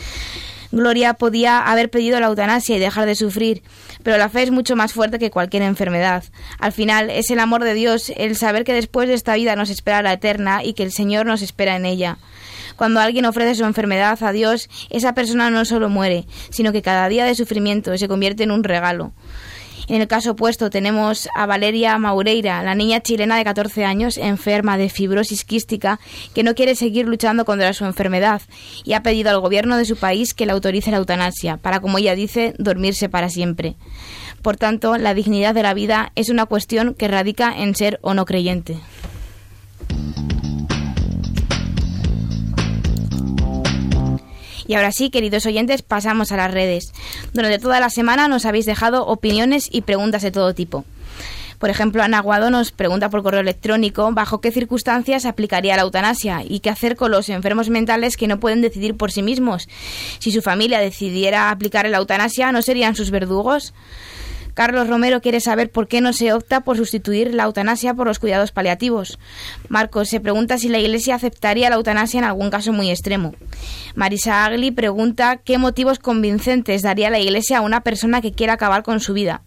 [0.73, 3.63] Gloria podía haber pedido la eutanasia y dejar de sufrir,
[4.03, 6.25] pero la fe es mucho más fuerte que cualquier enfermedad.
[6.59, 9.69] Al final es el amor de Dios, el saber que después de esta vida nos
[9.69, 12.17] espera la eterna y que el Señor nos espera en ella.
[12.77, 17.09] Cuando alguien ofrece su enfermedad a Dios, esa persona no solo muere, sino que cada
[17.09, 19.13] día de sufrimiento se convierte en un regalo.
[19.87, 24.79] En el caso opuesto tenemos a Valeria Maureira, la niña chilena de 14 años enferma
[24.79, 26.01] de fibrosis quística
[26.35, 28.41] que no quiere seguir luchando contra su enfermedad
[28.85, 31.99] y ha pedido al gobierno de su país que le autorice la eutanasia para, como
[31.99, 33.77] ella dice, dormirse para siempre.
[34.41, 38.15] Por tanto, la dignidad de la vida es una cuestión que radica en ser o
[38.15, 38.79] no creyente.
[44.67, 46.93] Y ahora sí, queridos oyentes, pasamos a las redes.
[47.33, 50.85] Durante toda la semana nos habéis dejado opiniones y preguntas de todo tipo.
[51.59, 56.43] Por ejemplo, Ana Guado nos pregunta por correo electrónico bajo qué circunstancias aplicaría la eutanasia
[56.47, 59.69] y qué hacer con los enfermos mentales que no pueden decidir por sí mismos.
[60.19, 63.73] Si su familia decidiera aplicar la eutanasia, ¿no serían sus verdugos?
[64.55, 68.21] Carlos Romero quiere saber por qué no se opta por sustituir la eutanasia por los
[68.21, 69.19] cuidados paliativos.
[69.69, 73.35] Marcos se pregunta si la Iglesia aceptaría la eutanasia en algún caso muy extremo.
[73.95, 78.85] Marisa Agli pregunta qué motivos convincentes daría la Iglesia a una persona que quiera acabar
[78.85, 79.43] con su vida.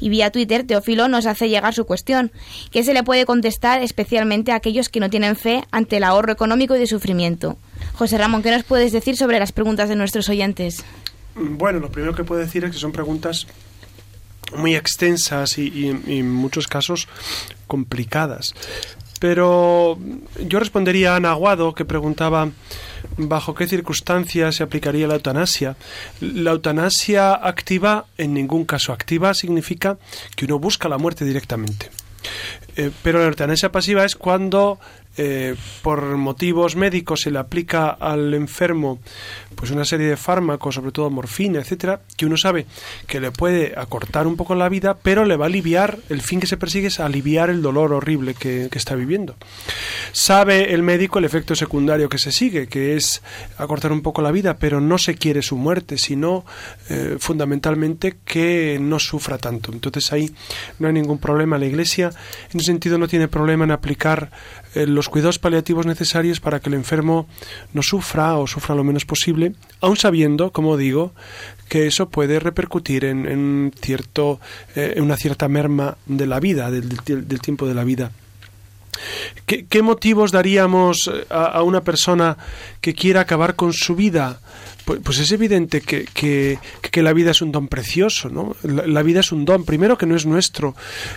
[0.00, 2.30] Y vía Twitter, Teófilo nos hace llegar su cuestión.
[2.70, 6.32] ¿Qué se le puede contestar especialmente a aquellos que no tienen fe ante el ahorro
[6.32, 7.56] económico y de sufrimiento?
[7.94, 10.84] José Ramón, ¿qué nos puedes decir sobre las preguntas de nuestros oyentes?
[11.34, 13.46] Bueno, lo primero que puedo decir es que son preguntas
[14.56, 17.08] muy extensas y, en muchos casos
[17.66, 18.54] complicadas.
[19.20, 19.98] Pero
[20.40, 22.50] yo respondería a Ana Aguado, que preguntaba
[23.16, 25.76] bajo qué circunstancias se aplicaría la eutanasia.
[26.20, 29.98] La eutanasia activa, en ningún caso activa, significa
[30.36, 31.90] que uno busca la muerte directamente.
[32.76, 34.78] Eh, pero la eutanasia pasiva es cuando
[35.18, 39.00] eh, por motivos médicos se le aplica al enfermo
[39.56, 42.66] pues una serie de fármacos, sobre todo morfina, etcétera, que uno sabe
[43.08, 46.38] que le puede acortar un poco la vida, pero le va a aliviar, el fin
[46.38, 49.34] que se persigue es aliviar el dolor horrible que, está viviendo.
[50.12, 53.22] Sabe el médico el efecto secundario que se sigue, que es
[53.56, 56.46] acortar un poco la vida, pero no se quiere su muerte, sino
[56.88, 59.72] eh, fundamentalmente que no sufra tanto.
[59.72, 60.30] Entonces ahí
[60.78, 61.58] no hay ningún problema.
[61.58, 62.12] La Iglesia
[62.52, 64.30] en ese sentido no tiene problema en aplicar
[64.78, 67.26] eh, los cuidados paliativos necesarios para que el enfermo
[67.72, 71.12] no sufra o sufra lo menos posible, aun sabiendo, como digo,
[71.68, 74.38] que eso puede repercutir en, cierto,
[74.76, 78.12] eh, en una cierta merma de la vida, del, tiempo de la vida.
[79.46, 82.36] ¿Qué, motivos daríamos eh, a, una persona
[82.80, 84.40] que quiera acabar con su vida?
[84.84, 88.56] Pues, pues, es evidente que, que, la vida es un don precioso, ¿no?
[88.62, 90.74] La, vida es un don, primero que no es nuestro.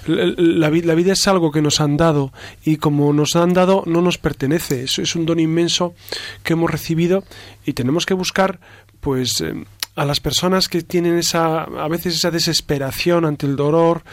[0.08, 2.32] La, la, vida es algo que nos han dado
[2.64, 4.84] y como nos han dado no nos pertenece.
[4.84, 5.96] Eso es un don inmenso
[6.44, 7.24] que hemos recibido
[7.66, 8.60] y tenemos que buscar,
[9.00, 9.54] pues, eh,
[9.96, 14.04] a las personas que tienen esa a veces esa desesperación ante el dolor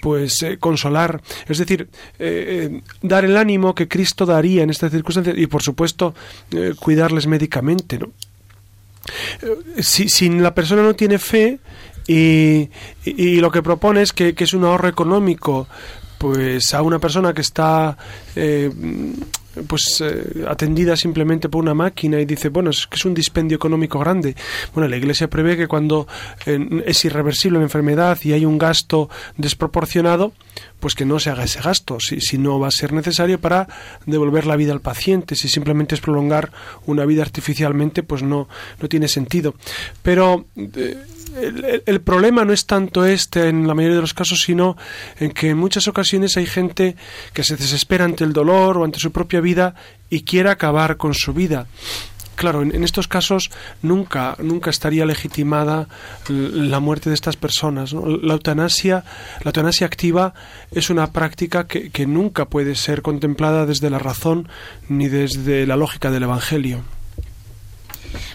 [0.00, 5.36] pues eh, consolar es decir eh, dar el ánimo que Cristo daría en estas circunstancias
[5.36, 6.14] y por supuesto
[6.78, 8.10] cuidarles médicamente ¿no?
[9.80, 11.60] si, si la persona no tiene fe
[12.06, 15.68] y, lo que propone es que, es un ahorro económico,
[16.20, 17.96] pues a una persona que está
[18.36, 18.70] eh,
[19.66, 23.56] pues eh, atendida simplemente por una máquina y dice, bueno, es que es un dispendio
[23.56, 24.36] económico grande.
[24.74, 26.06] Bueno, la Iglesia prevé que cuando
[26.44, 30.34] es irreversible la enfermedad y hay un gasto desproporcionado,
[30.78, 33.66] pues que no se haga ese gasto, si, si no va a ser necesario para
[34.04, 35.36] devolver la vida al paciente.
[35.36, 36.52] Si simplemente es prolongar
[36.84, 38.46] una vida artificialmente, pues no,
[38.78, 39.54] no tiene sentido.
[40.02, 40.98] Pero eh,
[41.36, 44.76] el, problema no es tanto este en la mayoría de los casos, sino
[45.18, 46.96] en que en muchas ocasiones hay gente
[47.32, 49.74] que se desespera ante el dolor o ante su propia vida
[50.08, 51.66] y quiere acabar con su vida
[52.40, 53.50] claro, en, estos casos
[53.82, 55.88] nunca, nunca estaría legitimada
[56.30, 57.92] la muerte de estas personas.
[57.92, 59.04] La eutanasia,
[59.44, 60.32] la eutanasia activa
[60.70, 64.48] es una práctica que, que nunca puede ser contemplada desde la razón
[64.88, 66.82] ni desde la lógica del Evangelio.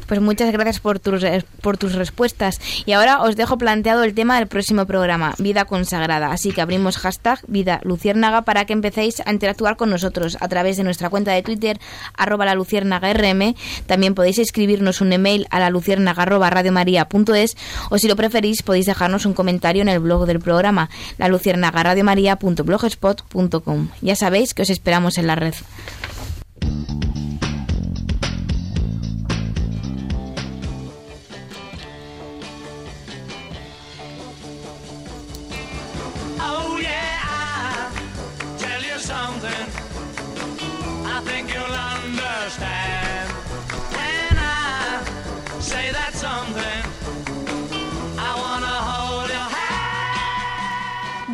[0.07, 1.23] Pues muchas gracias por tus,
[1.61, 2.59] por tus respuestas.
[2.85, 6.31] Y ahora os dejo planteado el tema del próximo programa, Vida Consagrada.
[6.31, 10.77] Así que abrimos hashtag Vida Luciérnaga para que empecéis a interactuar con nosotros a través
[10.77, 11.79] de nuestra cuenta de Twitter,
[12.15, 13.55] arroba la luciérnaga rm.
[13.85, 17.57] También podéis escribirnos un email a la luciérnaga arroba radiomaria.es
[17.89, 21.83] o si lo preferís podéis dejarnos un comentario en el blog del programa, la luciérnaga
[21.83, 23.89] radiomaria.blogspot.com.
[24.01, 25.55] Ya sabéis que os esperamos en la red.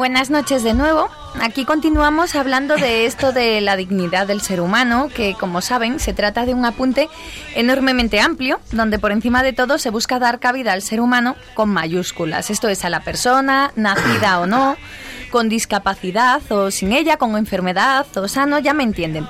[0.01, 1.09] Buenas noches de nuevo.
[1.41, 6.11] Aquí continuamos hablando de esto de la dignidad del ser humano, que como saben se
[6.11, 7.07] trata de un apunte
[7.53, 11.69] enormemente amplio, donde por encima de todo se busca dar cabida al ser humano con
[11.69, 12.49] mayúsculas.
[12.49, 14.75] Esto es a la persona, nacida o no,
[15.31, 19.27] con discapacidad o sin ella, con enfermedad o sano, ya me entienden.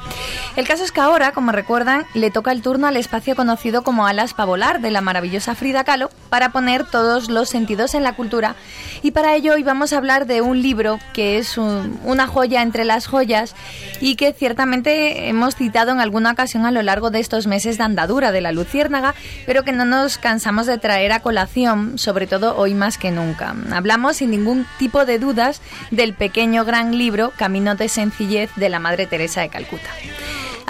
[0.58, 4.06] El caso es que ahora, como recuerdan, le toca el turno al espacio conocido como
[4.06, 8.16] Alas para volar de la maravillosa Frida Kahlo para poner todos los sentidos en la
[8.16, 8.56] cultura
[9.04, 12.86] y para ello hoy vamos a hablar de un libro que es una joya entre
[12.86, 13.56] las joyas
[14.00, 17.84] y que ciertamente hemos citado en alguna ocasión a lo largo de estos meses de
[17.84, 22.56] andadura de la Luciérnaga, pero que no nos cansamos de traer a colación, sobre todo
[22.58, 23.56] hoy más que nunca.
[23.72, 25.62] Hablamos sin ningún tipo de dudas
[25.92, 29.90] del pequeño gran libro Camino de Sencillez de la Madre Teresa de Calcuta.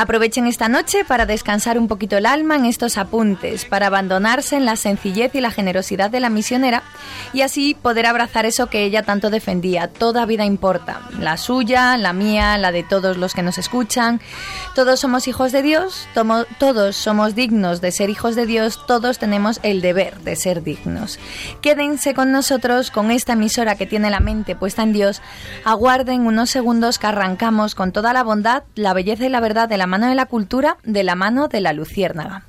[0.01, 4.65] Aprovechen esta noche para descansar un poquito el alma en estos apuntes, para abandonarse en
[4.65, 6.81] la sencillez y la generosidad de la misionera
[7.33, 9.89] y así poder abrazar eso que ella tanto defendía.
[9.89, 14.21] Toda vida importa, la suya, la mía, la de todos los que nos escuchan.
[14.73, 16.07] Todos somos hijos de Dios,
[16.57, 21.19] todos somos dignos de ser hijos de Dios, todos tenemos el deber de ser dignos.
[21.61, 25.21] Quédense con nosotros, con esta emisora que tiene la mente puesta en Dios.
[25.63, 29.77] Aguarden unos segundos que arrancamos con toda la bondad, la belleza y la verdad de
[29.77, 32.45] la mano de la cultura, de la mano de la luciérnaga.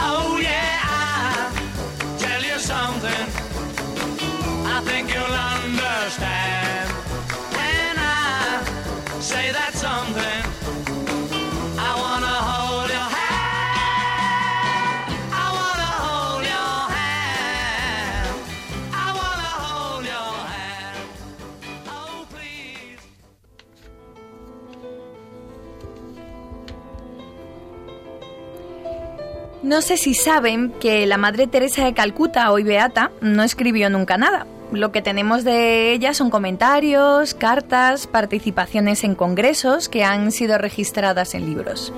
[0.00, 0.38] Oh
[9.20, 10.49] say that something.
[29.62, 34.16] No sé si saben que la Madre Teresa de Calcuta, hoy beata, no escribió nunca
[34.16, 34.46] nada.
[34.72, 41.34] Lo que tenemos de ella son comentarios, cartas, participaciones en congresos que han sido registradas
[41.34, 41.92] en libros.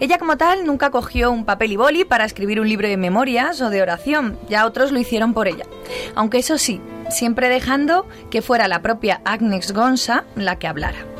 [0.00, 3.60] Ella como tal nunca cogió un papel y boli para escribir un libro de memorias
[3.60, 5.66] o de oración, ya otros lo hicieron por ella.
[6.16, 11.13] Aunque eso sí, siempre dejando que fuera la propia Agnes Gonza la que hablara.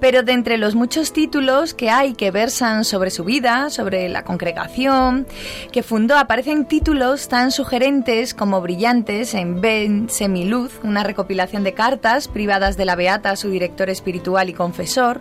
[0.00, 4.24] Pero de entre los muchos títulos que hay que versan sobre su vida, sobre la
[4.24, 5.26] congregación
[5.72, 12.28] que fundó, aparecen títulos tan sugerentes como brillantes en Ben Semiluz, una recopilación de cartas
[12.28, 15.20] privadas de la Beata a su director espiritual y confesor,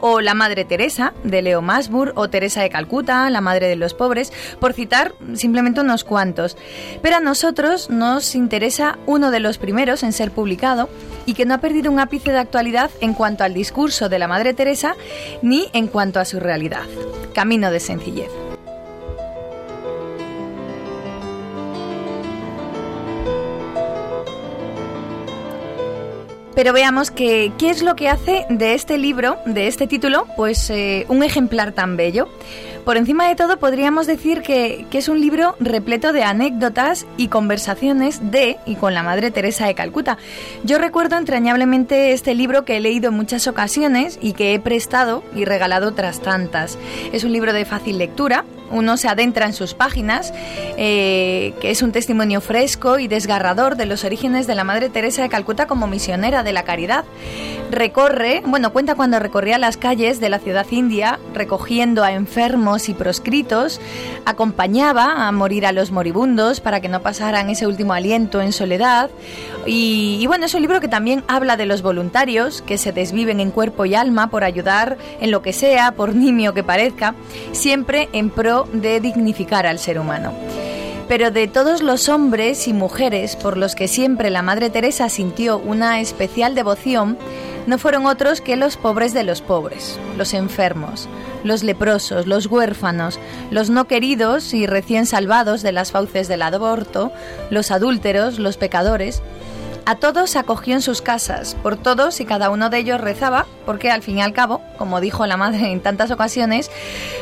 [0.00, 3.94] o La Madre Teresa, de Leo Masbur, o Teresa de Calcuta, la Madre de los
[3.94, 6.56] Pobres, por citar simplemente unos cuantos.
[7.02, 10.88] Pero a nosotros nos interesa uno de los primeros en ser publicado
[11.26, 14.28] y que no ha perdido un ápice de actualidad en cuanto al discurso de la
[14.28, 14.96] Madre Teresa
[15.42, 16.84] ni en cuanto a su realidad.
[17.34, 18.30] Camino de sencillez.
[26.54, 30.70] Pero veamos que, qué es lo que hace de este libro, de este título, pues
[30.70, 32.28] eh, un ejemplar tan bello.
[32.84, 38.30] Por encima de todo, podríamos decir que, es un libro repleto de anécdotas y conversaciones
[38.30, 40.18] de y con la Madre Teresa de Calcuta.
[40.64, 45.24] Yo recuerdo entrañablemente este libro que he leído en muchas ocasiones y que he prestado
[45.34, 46.78] y regalado otras tantas.
[47.12, 50.32] Es un libro de fácil lectura, uno se adentra en sus páginas,
[50.76, 55.22] eh, que es un testimonio fresco y desgarrador de los orígenes de la Madre Teresa
[55.22, 57.04] de Calcuta como misionera de la caridad.
[57.70, 62.94] Recorre, bueno, cuenta cuando recorría las calles de la ciudad india, recogiendo a enfermos y
[62.94, 63.80] proscritos,
[64.24, 69.10] acompañaba a morir a los moribundos para que no pasaran ese último aliento en soledad.
[69.66, 73.40] Y, y bueno, es un libro que también habla de los voluntarios que se desviven
[73.40, 77.14] en cuerpo y alma por ayudar en lo que sea, por nimio que parezca,
[77.52, 80.32] siempre en pro de dignificar al ser humano.
[81.08, 85.58] Pero de todos los hombres y mujeres por los que siempre la Madre Teresa sintió
[85.58, 87.18] una especial devoción,
[87.66, 91.08] no fueron otros que los pobres de los pobres, los enfermos,
[91.44, 93.18] los leprosos, los huérfanos,
[93.50, 97.12] los no queridos y recién salvados de las fauces del aborto,
[97.50, 99.22] los adúlteros, los pecadores,
[99.86, 103.90] a todos acogió en sus casas, por todos y cada uno de ellos rezaba, porque
[103.90, 106.70] al fin y al cabo, como dijo la madre en tantas ocasiones,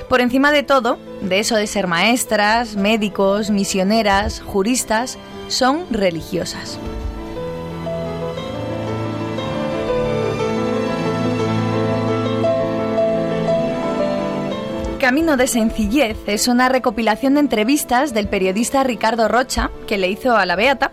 [0.09, 5.19] por encima de todo, de eso de ser maestras, médicos, misioneras, juristas,
[5.49, 6.79] son religiosas.
[15.13, 20.35] Camino de Sencillez es una recopilación de entrevistas del periodista Ricardo Rocha, que le hizo
[20.39, 20.91] a la Beata,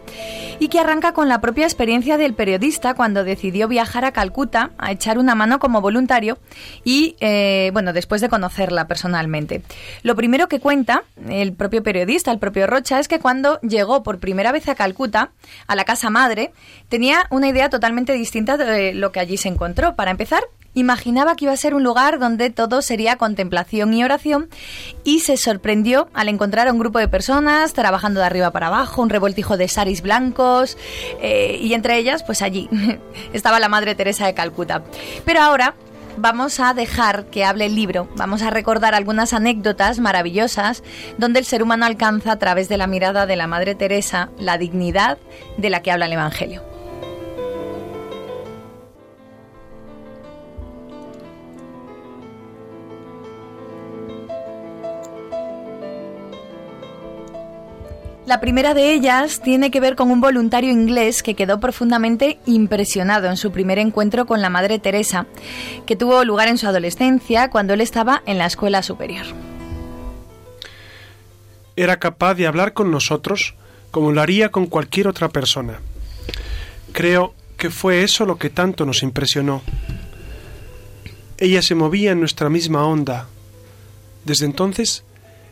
[0.59, 4.91] y que arranca con la propia experiencia del periodista cuando decidió viajar a Calcuta a
[4.91, 6.38] echar una mano como voluntario
[6.84, 9.61] y, eh, bueno, después de conocerla personalmente.
[10.03, 14.20] Lo primero que cuenta el propio periodista, el propio Rocha, es que cuando llegó por
[14.20, 15.32] primera vez a Calcuta,
[15.65, 16.51] a la casa madre,
[16.89, 19.95] tenía una idea totalmente distinta de lo que allí se encontró.
[19.95, 20.43] Para empezar,
[20.74, 24.49] Imaginaba que iba a ser un lugar donde todo sería contemplación y oración
[25.03, 29.01] y se sorprendió al encontrar a un grupo de personas trabajando de arriba para abajo,
[29.01, 30.78] un revoltijo de saris blancos
[31.22, 32.70] eh, y entre ellas, pues allí
[33.34, 34.84] estaba la Madre Teresa de Calcuta.
[35.26, 35.76] Pero ahora
[36.17, 40.84] vamos a dejar que hable el libro, vamos a recordar algunas anécdotas maravillosas
[41.17, 44.57] donde el ser humano alcanza a través de la mirada de la Madre Teresa la
[44.57, 45.17] dignidad
[45.57, 46.68] de la que habla el Evangelio.
[58.30, 63.28] La primera de ellas tiene que ver con un voluntario inglés que quedó profundamente impresionado
[63.28, 65.26] en su primer encuentro con la Madre Teresa,
[65.88, 69.26] que tuvo lugar en su adolescencia cuando él estaba en la escuela superior.
[71.76, 73.56] Era capaz de hablar con nosotros
[73.90, 75.80] como lo haría con cualquier otra persona.
[76.92, 79.64] Creo que fue eso lo que tanto nos impresionó.
[81.40, 83.28] Ella se movía en nuestra misma onda.
[84.24, 85.04] Desde entonces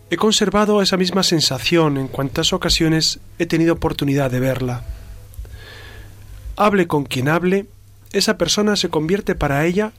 [0.09, 4.83] he conservado esa misma sensación en cuantas ocasiones he tenido oportunidad de verla.
[6.55, 7.65] Hable con quien hable,
[8.13, 9.91] esa persona se convierte para ella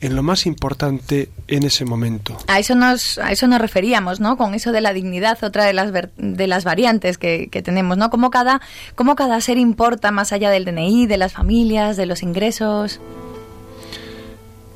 [0.00, 2.36] en lo más importante en ese momento.
[2.48, 4.36] A eso nos, a eso nos referíamos, ¿no?
[4.36, 7.96] Con eso de la dignidad, otra de las, ver- de las variantes que, que tenemos,
[7.98, 8.10] ¿no?
[8.10, 8.60] Cómo cada,
[8.96, 13.00] cómo cada ser importa más allá del DNI, de las familias, de los ingresos.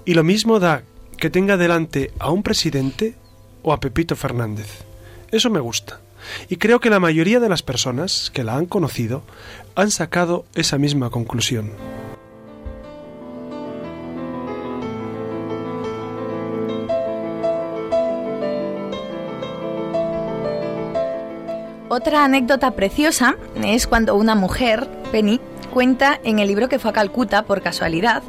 [0.05, 0.83] Y lo mismo da
[1.17, 3.17] que tenga delante a un presidente
[3.67, 4.85] o a Pepito Fernández.
[5.33, 5.99] Eso me gusta.
[6.49, 9.25] Y creo que la mayoría de las personas que la han conocido
[9.75, 11.73] han sacado esa misma conclusión.
[21.89, 25.41] Otra anécdota preciosa es cuando una mujer, Penny,
[25.77, 28.23] cuenta en el libro que fue a Calcuta por casualidad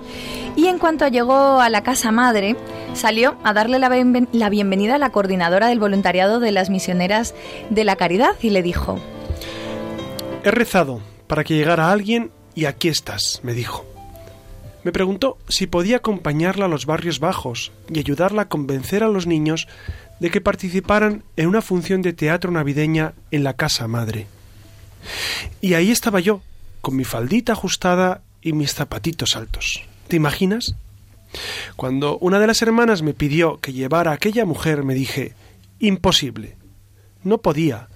[0.57, 2.57] y en cuanto llegó a la casa madre
[2.93, 3.87] salió a darle la,
[4.33, 7.33] la bienvenida a la coordinadora del voluntariado de las misioneras
[7.69, 8.99] de la caridad y le dijo,
[10.43, 13.85] He rezado para que llegara alguien y aquí estás, me dijo.
[14.83, 19.25] Me preguntó si podía acompañarla a los barrios bajos y ayudarla a convencer a los
[19.25, 19.69] niños
[20.19, 24.27] de que participaran en una función de teatro navideña en la casa madre.
[25.61, 26.41] Y ahí estaba yo,
[26.87, 29.83] con mi faldita ajustada y mis zapatitos altos.
[30.07, 30.77] ¿Te imaginas?
[31.75, 35.33] Cuando una de las hermanas me pidió que llevara a aquella mujer, me dije,
[35.79, 36.55] imposible.
[37.25, 37.89] No podía.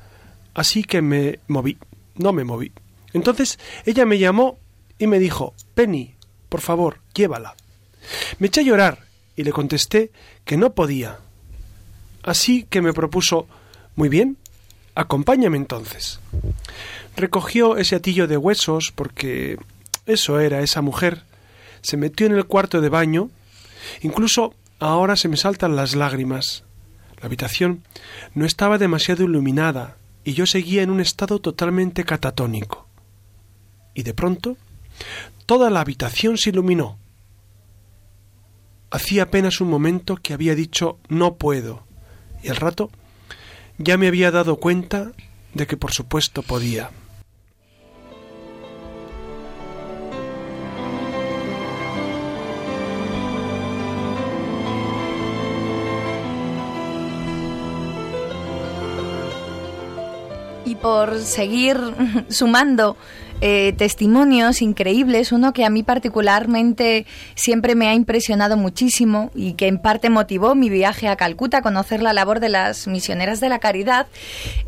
[0.54, 1.78] Así que me moví.
[2.16, 2.74] No me moví.
[3.14, 4.60] Entonces ella me llamó
[5.00, 6.16] y me dijo, Penny,
[6.50, 7.56] por favor, llévala.
[8.40, 9.06] Me eché a llorar
[9.38, 10.12] y le contesté
[10.44, 11.18] que no podía.
[12.24, 13.48] Así que me propuso,
[13.96, 14.36] muy bien,
[14.96, 16.20] acompáñame entonces.
[17.22, 19.60] Recogió ese atillo de huesos porque
[20.08, 21.22] eso era esa mujer.
[21.84, 23.30] Se metió en el cuarto de baño.
[24.02, 26.64] Incluso ahora se me saltan las lágrimas.
[27.20, 27.84] La habitación
[28.34, 32.88] no estaba demasiado iluminada y yo seguía en un estado totalmente catatónico.
[33.94, 34.58] Y de pronto,
[35.46, 36.98] toda la habitación se iluminó.
[38.90, 41.84] Hacía apenas un momento que había dicho no puedo,
[42.42, 42.90] y al rato
[43.78, 45.12] ya me había dado cuenta
[45.54, 46.90] de que por supuesto podía.
[60.82, 61.78] Por seguir
[62.30, 62.98] sumando
[63.44, 69.66] eh, testimonios increíbles, uno que a mí particularmente siempre me ha impresionado muchísimo y que
[69.66, 73.50] en parte motivó mi viaje a Calcuta a conocer la labor de las misioneras de
[73.50, 74.06] la caridad,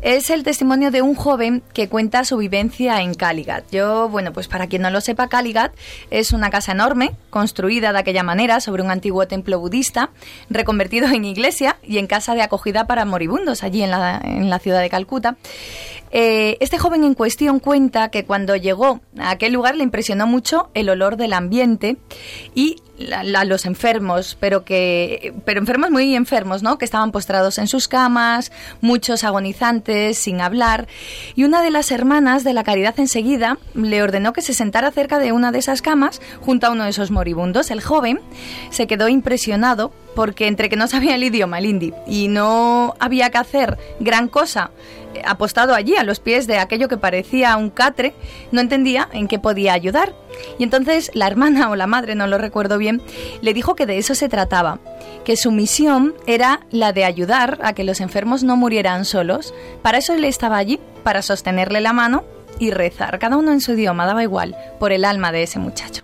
[0.02, 3.64] es el testimonio de un joven que cuenta su vivencia en Caligat.
[3.70, 5.72] Yo, bueno, pues para quien no lo sepa, Caligat
[6.10, 10.10] es una casa enorme, construida de aquella manera sobre un antiguo templo budista,
[10.50, 14.58] reconvertido en iglesia y en casa de acogida para moribundos allí en la, en la
[14.58, 15.36] ciudad de Calcuta.
[16.16, 20.70] Eh, este joven en cuestión cuenta que cuando llegó a aquel lugar le impresionó mucho
[20.72, 21.96] el olor del ambiente
[22.54, 26.78] y la- los enfermos, pero que pero enfermos muy enfermos, ¿no?
[26.78, 30.86] Que estaban postrados en sus camas, muchos agonizantes, sin hablar,
[31.34, 35.18] y una de las hermanas de la Caridad enseguida le ordenó que se sentara cerca
[35.18, 37.70] de una de esas camas junto a uno de esos moribundos.
[37.70, 38.20] El joven
[38.70, 41.64] se quedó impresionado porque entre que no sabía el idioma, el
[42.06, 44.70] y no había que hacer gran cosa
[45.14, 48.14] eh, apostado allí a los pies de aquello que parecía un catre,
[48.52, 50.14] no entendía en qué podía ayudar.
[50.58, 53.02] Y entonces la hermana o la madre, no lo recuerdo bien,
[53.40, 54.78] le dijo que de eso se trataba,
[55.24, 59.54] que su misión era la de ayudar a que los enfermos no murieran solos.
[59.82, 62.24] Para eso él estaba allí, para sostenerle la mano
[62.58, 66.02] y rezar, cada uno en su idioma, daba igual, por el alma de ese muchacho.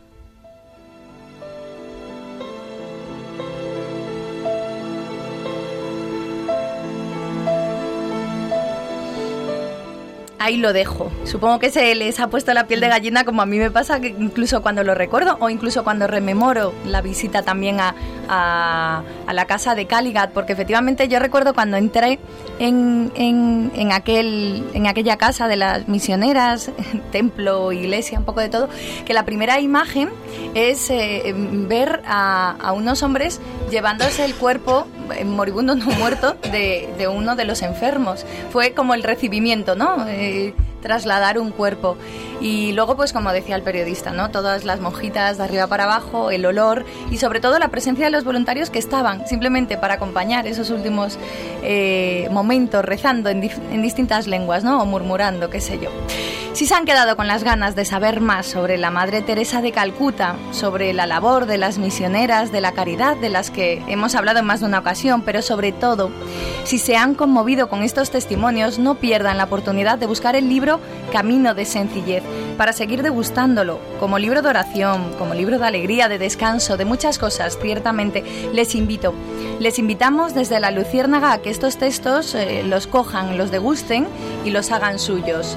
[10.42, 11.12] Ahí lo dejo.
[11.24, 14.00] Supongo que se les ha puesto la piel de gallina como a mí me pasa,
[14.00, 17.94] que incluso cuando lo recuerdo o incluso cuando rememoro la visita también a,
[18.30, 19.02] a,
[19.34, 22.18] la casa de Caligat, porque efectivamente yo recuerdo cuando entré
[22.58, 26.70] en, en, aquel, en aquella casa de las misioneras,
[27.12, 28.70] templo, iglesia, un poco de todo,
[29.04, 30.08] que la primera imagen
[30.54, 34.86] es eh, ver a, unos hombres llevándose el cuerpo
[35.24, 38.24] moribundo no muerto de, de uno de los enfermos.
[38.50, 40.06] Fue como el recibimiento, ¿no?
[40.08, 41.96] Eh, trasladar un cuerpo.
[42.40, 44.30] Y luego, pues como decía el periodista, ¿no?
[44.30, 48.10] Todas las monjitas de arriba para abajo, el olor y sobre todo la presencia de
[48.10, 51.18] los voluntarios que estaban simplemente para acompañar esos últimos
[51.62, 54.82] eh, momentos rezando en, en distintas lenguas, ¿no?
[54.82, 55.90] O murmurando, qué sé yo.
[56.52, 59.70] Si se han quedado con las ganas de saber más sobre la Madre Teresa de
[59.70, 64.40] Calcuta, sobre la labor de las misioneras de la caridad de las que hemos hablado
[64.40, 66.10] en más de una ocasión, pero sobre todo,
[66.64, 70.80] si se han conmovido con estos testimonios, no pierdan la oportunidad de buscar el libro
[71.12, 72.24] Camino de Sencillez
[72.56, 77.18] para seguir degustándolo, como libro de oración, como libro de alegría, de descanso, de muchas
[77.18, 79.14] cosas, ciertamente les invito.
[79.58, 84.06] Les invitamos desde la Luciérnaga a que estos textos eh, los cojan, los degusten
[84.44, 85.56] y los hagan suyos.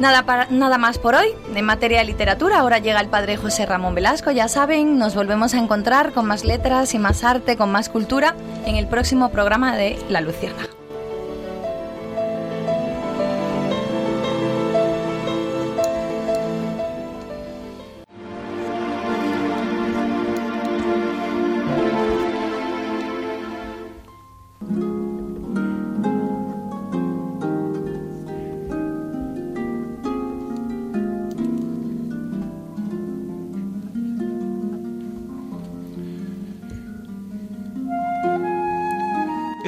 [0.00, 1.28] Nada, nada más por hoy.
[1.54, 4.30] En materia de literatura, ahora llega el padre José Ramón Velasco.
[4.30, 8.36] Ya saben, nos volvemos a encontrar con más letras y más arte, con más cultura,
[8.64, 10.77] en el próximo programa de La Luciérnaga.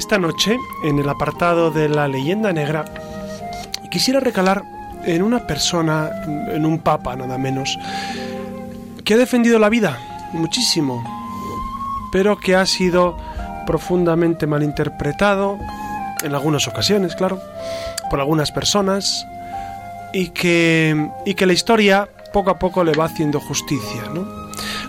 [0.01, 2.87] Esta noche, en el apartado de la leyenda negra,
[3.91, 4.63] quisiera recalar
[5.05, 7.79] en una persona, en un papa nada menos,
[9.05, 9.99] que ha defendido la vida
[10.33, 11.05] muchísimo,
[12.11, 13.19] pero que ha sido
[13.67, 15.59] profundamente malinterpretado,
[16.25, 17.39] en algunas ocasiones, claro,
[18.09, 19.27] por algunas personas,
[20.15, 24.27] y que, y que la historia poco a poco le va haciendo justicia, ¿no?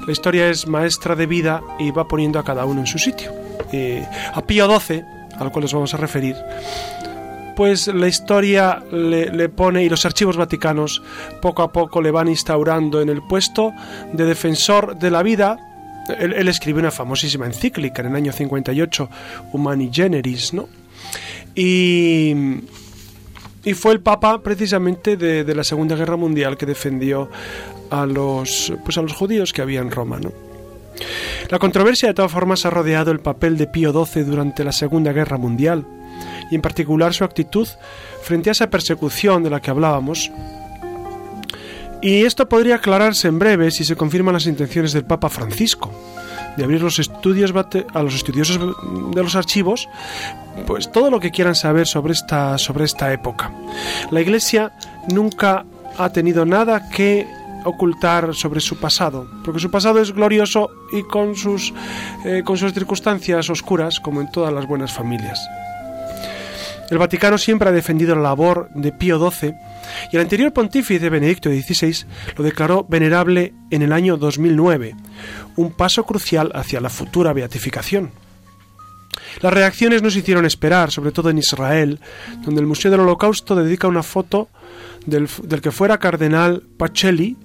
[0.08, 3.41] La historia es maestra de vida y va poniendo a cada uno en su sitio.
[3.72, 5.04] Eh, a Pío XII,
[5.38, 6.36] al cual nos vamos a referir,
[7.56, 11.02] pues la historia le, pone y los archivos vaticanos
[11.42, 13.74] poco a poco le van instaurando en el puesto
[14.14, 15.58] de defensor de la vida.
[16.20, 19.10] Él, escribió una famosísima encíclica en el año 58,
[19.54, 20.68] Humani Generis, ¿no?
[21.54, 22.34] Y,
[23.64, 27.30] y fue el Papa precisamente de, de la Segunda Guerra Mundial que defendió
[27.92, 30.32] a los, pues a los judíos que había en Roma, ¿no?
[31.50, 35.12] La controversia de todas formas ha rodeado el papel de Pío XII durante la Segunda
[35.12, 35.86] Guerra Mundial
[36.50, 37.68] y en particular su actitud
[38.22, 40.32] frente a esa persecución de la que hablábamos.
[42.02, 45.92] Y esto podría aclararse en breve si se confirman las intenciones del Papa Francisco
[46.58, 47.54] de abrir los estudios
[47.94, 48.60] a los estudiosos
[49.14, 49.88] de los archivos
[50.68, 53.52] pues todo lo que quieran saber sobre esta sobre esta época.
[54.10, 54.74] La Iglesia
[55.10, 55.66] nunca
[55.98, 57.28] ha tenido nada que
[57.66, 61.74] ocultar sobre su pasado, porque su pasado es glorioso y con sus
[62.26, 65.40] eh, con sus circunstancias oscuras, como en todas las buenas familias.
[66.92, 69.54] El Vaticano siempre ha defendido la labor de Pío XII
[70.12, 72.06] y el anterior pontífice Benedicto XVI
[72.36, 74.96] lo declaró venerable en el año 2009,
[75.56, 78.12] un paso crucial hacia la futura beatificación.
[79.40, 82.02] Las reacciones no se hicieron esperar, sobre todo en Israel,
[82.44, 84.50] donde el Museo del Holocausto dedica una foto
[85.06, 87.38] del, del que fuera cardenal Pacelli,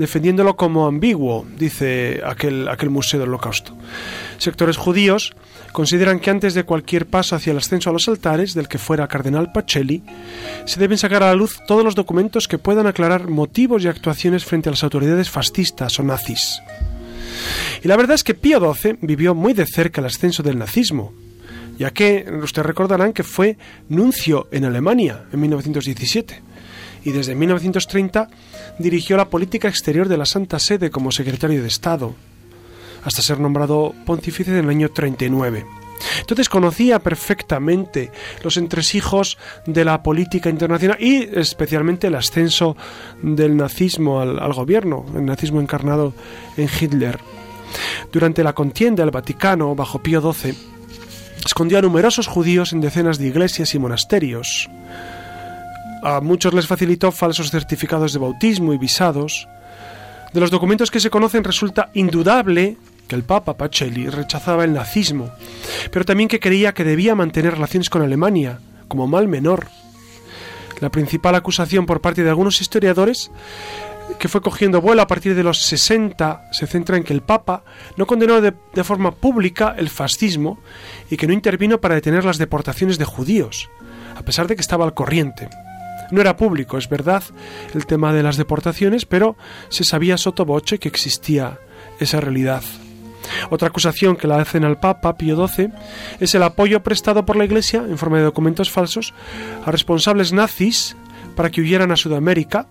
[0.00, 3.76] defendiéndolo como ambiguo, dice aquel, aquel Museo del Holocausto.
[4.38, 5.34] Sectores judíos
[5.72, 9.06] consideran que antes de cualquier paso hacia el ascenso a los altares del que fuera
[9.06, 10.02] cardenal Pacelli,
[10.64, 14.44] se deben sacar a la luz todos los documentos que puedan aclarar motivos y actuaciones
[14.44, 16.60] frente a las autoridades fascistas o nazis.
[17.84, 21.12] Y la verdad es que Pío XII vivió muy de cerca el ascenso del nazismo,
[21.78, 23.56] ya que ustedes recordarán que fue
[23.88, 26.49] nuncio en Alemania en 1917
[27.04, 28.28] y desde 1930
[28.78, 32.14] dirigió la política exterior de la Santa Sede como secretario de Estado,
[33.04, 35.66] hasta ser nombrado pontífice en el año 39.
[36.20, 38.10] Entonces conocía perfectamente
[38.42, 42.76] los entresijos de la política internacional y especialmente el ascenso
[43.22, 46.14] del nazismo al, al gobierno, el nazismo encarnado
[46.56, 47.18] en Hitler.
[48.12, 50.54] Durante la contienda el Vaticano, bajo Pío XII,
[51.44, 54.68] escondió a numerosos judíos en decenas de iglesias y monasterios.
[56.02, 59.48] A muchos les facilitó falsos certificados de bautismo y visados.
[60.32, 65.30] De los documentos que se conocen resulta indudable que el Papa Pacelli rechazaba el nazismo,
[65.90, 69.66] pero también que creía que debía mantener relaciones con Alemania, como mal menor.
[70.80, 73.30] La principal acusación por parte de algunos historiadores
[74.18, 77.62] que fue cogiendo vuelo a partir de los 60 se centra en que el Papa
[77.96, 80.58] no condenó de, de forma pública el fascismo
[81.10, 83.68] y que no intervino para detener las deportaciones de judíos,
[84.16, 85.48] a pesar de que estaba al corriente.
[86.10, 87.22] No era público, es verdad,
[87.74, 89.36] el tema de las deportaciones, pero
[89.68, 91.58] se sabía soto voce que existía
[91.98, 92.62] esa realidad.
[93.50, 95.70] Otra acusación que la hacen al Papa Pío XII
[96.18, 99.14] es el apoyo prestado por la Iglesia, en forma de documentos falsos,
[99.64, 100.96] a responsables nazis
[101.36, 102.66] para que huyeran a Sudamérica,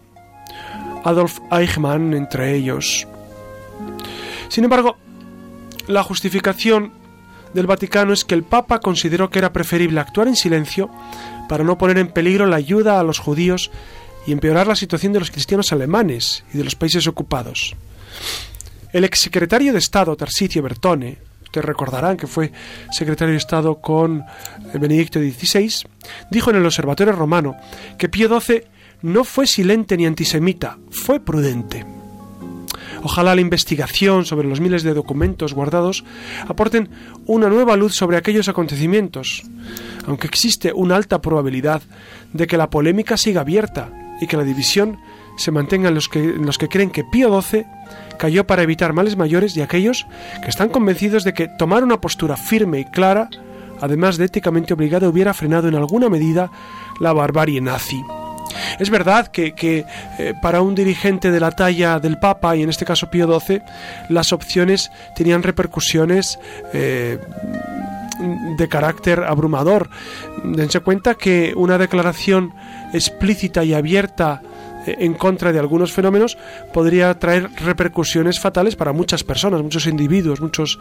[1.03, 3.07] Adolf Eichmann entre ellos.
[4.49, 4.97] Sin embargo,
[5.87, 6.93] la justificación
[7.53, 10.89] del Vaticano es que el Papa consideró que era preferible actuar en silencio
[11.49, 13.71] para no poner en peligro la ayuda a los judíos
[14.25, 17.75] y empeorar la situación de los cristianos alemanes y de los países ocupados.
[18.93, 22.51] El exsecretario de Estado Tarsicio Bertone, ustedes recordarán que fue
[22.91, 24.23] secretario de Estado con
[24.73, 25.87] Benedicto XVI,
[26.29, 27.55] dijo en el Observatorio Romano
[27.97, 28.63] que Pío XII
[29.01, 31.98] no fue silente ni antisemita, fue prudente.
[33.03, 36.03] Ojalá la investigación sobre los miles de documentos guardados
[36.47, 36.89] aporten
[37.25, 39.43] una nueva luz sobre aquellos acontecimientos,
[40.05, 41.81] aunque existe una alta probabilidad
[42.33, 43.89] de que la polémica siga abierta
[44.21, 44.99] y que la división
[45.37, 47.65] se mantenga en los que, en los que creen que Pío XII
[48.17, 50.05] cayó para evitar males mayores y aquellos
[50.43, 53.29] que están convencidos de que tomar una postura firme y clara,
[53.79, 56.51] además de éticamente obligada, hubiera frenado en alguna medida
[56.99, 58.01] la barbarie nazi.
[58.79, 59.53] Es verdad que,
[60.17, 63.61] eh, para un dirigente de la talla del Papa, y en este caso Pío XII,
[64.09, 66.39] las opciones tenían repercusiones
[66.73, 67.19] eh,
[68.57, 69.89] de carácter abrumador.
[70.43, 72.53] Dense cuenta que una declaración
[72.93, 74.41] explícita y abierta
[74.85, 76.37] eh, en contra de algunos fenómenos
[76.73, 80.79] podría traer repercusiones fatales para muchas personas, muchos individuos, muchos,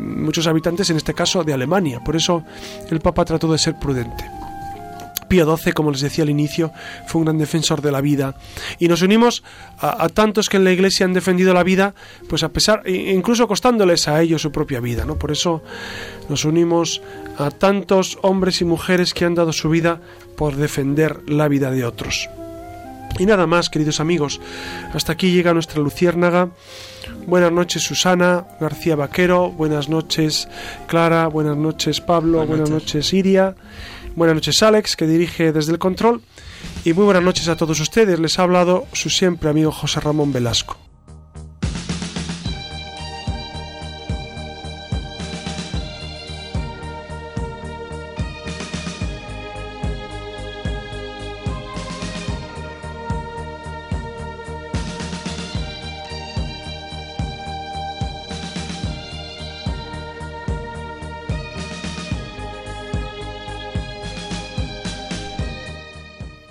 [0.00, 2.00] muchos habitantes, en este caso de Alemania.
[2.04, 2.44] Por eso
[2.90, 4.39] el Papa trató de ser prudente.
[5.30, 6.72] Pío XII, como les decía al inicio,
[7.06, 8.34] fue un gran defensor de la vida.
[8.80, 9.44] Y nos unimos
[9.78, 11.94] a, a, tantos que en la Iglesia han defendido la vida,
[12.28, 15.04] pues a pesar, incluso costándoles a ellos su propia vida.
[15.04, 15.14] ¿no?
[15.14, 15.62] Por eso
[16.28, 17.00] nos unimos
[17.38, 20.00] a tantos hombres y mujeres que han dado su vida
[20.36, 22.28] por defender la vida de otros.
[23.18, 24.40] Y nada más, queridos amigos,
[24.92, 26.50] hasta aquí llega nuestra luciérnaga.
[27.26, 29.50] Buenas noches, Susana García Vaquero.
[29.50, 30.48] Buenas noches,
[30.86, 31.26] Clara.
[31.26, 32.38] Buenas noches, Pablo.
[32.38, 32.94] Buenas, buenas noches.
[32.94, 33.54] noches, Iria.
[34.16, 36.20] Buenas noches, Alex, que dirige desde el control.
[36.84, 38.18] Y muy buenas noches a todos ustedes.
[38.18, 40.89] Les ha hablado su siempre amigo José Ramón Velasco.